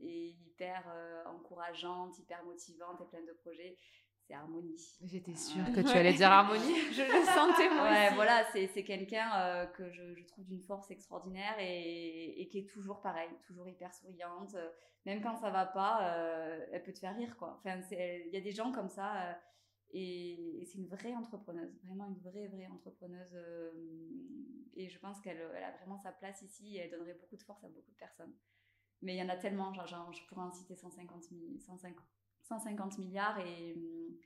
et 0.00 0.28
hyper 0.28 0.84
encourageante, 1.26 2.18
hyper 2.18 2.44
motivante 2.44 3.00
et 3.00 3.06
pleine 3.06 3.26
de 3.26 3.32
projets, 3.32 3.76
c'est 4.26 4.34
Harmonie. 4.34 4.98
J'étais 5.04 5.34
sûre 5.34 5.64
que 5.74 5.80
tu 5.80 5.96
allais 5.96 6.12
dire 6.12 6.30
Harmonie. 6.30 6.74
je 6.92 7.02
le 7.02 7.24
sentais 7.34 7.68
moi. 7.74 7.84
Ouais, 7.84 8.14
voilà, 8.14 8.44
c'est 8.52 8.84
quelqu'un 8.84 9.30
euh, 9.36 9.66
que 9.66 9.90
je, 9.90 10.14
je, 10.14 10.24
trouve 10.26 10.44
d'une 10.46 10.62
force 10.62 10.90
extraordinaire 10.90 11.56
et, 11.58 12.40
et, 12.40 12.48
qui 12.48 12.58
est 12.58 12.68
toujours 12.68 13.00
pareil, 13.00 13.30
toujours 13.46 13.68
hyper 13.68 13.92
souriante. 13.94 14.56
Même 15.04 15.20
quand 15.20 15.36
ça 15.36 15.50
va 15.50 15.66
pas, 15.66 16.14
euh, 16.14 16.66
elle 16.72 16.82
peut 16.82 16.92
te 16.92 17.00
faire 17.00 17.16
rire, 17.16 17.36
quoi. 17.36 17.58
Enfin, 17.58 17.80
il 17.90 18.32
y 18.32 18.36
a 18.36 18.40
des 18.40 18.52
gens 18.52 18.72
comme 18.72 18.88
ça 18.88 19.30
euh, 19.30 19.32
et, 19.90 20.64
c'est 20.66 20.78
une 20.78 20.88
vraie 20.88 21.14
entrepreneuse, 21.14 21.76
vraiment 21.84 22.06
une 22.06 22.18
vraie, 22.18 22.48
vraie 22.48 22.68
entrepreneuse. 22.68 23.36
et 24.74 24.88
je 24.88 24.98
pense 24.98 25.20
qu'elle 25.20 25.40
elle 25.54 25.64
a 25.64 25.72
vraiment 25.72 25.98
sa 25.98 26.12
place 26.12 26.42
ici 26.42 26.76
et 26.76 26.80
elle 26.80 26.90
donnerait 26.90 27.18
beaucoup 27.20 27.36
de 27.36 27.42
force 27.42 27.64
à 27.64 27.68
beaucoup 27.68 27.90
de 27.90 27.96
personnes. 27.96 28.32
Mais 29.02 29.16
il 29.16 29.18
y 29.18 29.22
en 29.22 29.28
a 29.28 29.36
tellement, 29.36 29.74
genre, 29.74 29.86
genre 29.86 30.12
je 30.12 30.24
pourrais 30.26 30.42
en 30.42 30.52
citer 30.52 30.76
150 30.76 31.24
000, 31.24 31.40
150 31.58 31.96
150 32.44 32.98
milliards 32.98 33.38
et 33.38 33.74
hum, 33.74 34.16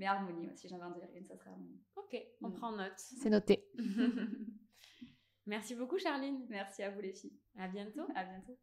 mais 0.00 0.06
harmonie, 0.06 0.48
si 0.56 0.66
j'avais 0.68 0.82
un 0.82 0.90
dire 0.92 1.08
une, 1.14 1.26
ça 1.26 1.36
serait 1.36 1.50
harmonie. 1.50 1.82
Ok, 1.96 2.16
on 2.42 2.48
mm. 2.48 2.54
prend 2.54 2.72
note. 2.72 2.96
C'est 2.96 3.28
noté. 3.28 3.68
Merci 5.46 5.74
beaucoup, 5.74 5.98
Charline. 5.98 6.46
Merci 6.48 6.82
à 6.82 6.90
vous, 6.90 7.00
les 7.00 7.12
filles. 7.12 7.38
À 7.58 7.68
bientôt. 7.68 8.06
À 8.14 8.24
bientôt. 8.24 8.58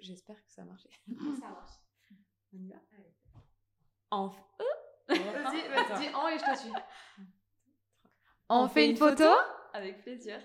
J'espère 0.00 0.36
que 0.36 0.50
ça 0.50 0.62
a 0.62 0.64
marché. 0.64 0.88
ça 1.40 1.48
marche. 1.48 1.72
On 2.52 2.58
y 2.58 2.68
va? 2.68 2.76
En 4.10 4.28
Vas-y, 5.08 5.68
vas-y, 5.68 6.08
dis 6.08 6.14
en 6.14 6.28
et 6.28 6.38
je 6.38 6.52
te 6.52 6.58
suis. 6.58 6.72
On, 8.48 8.68
fait, 8.68 8.90
une 8.90 8.96
photo, 8.96 9.24
Avec 9.72 10.02
plaisir. 10.02 10.40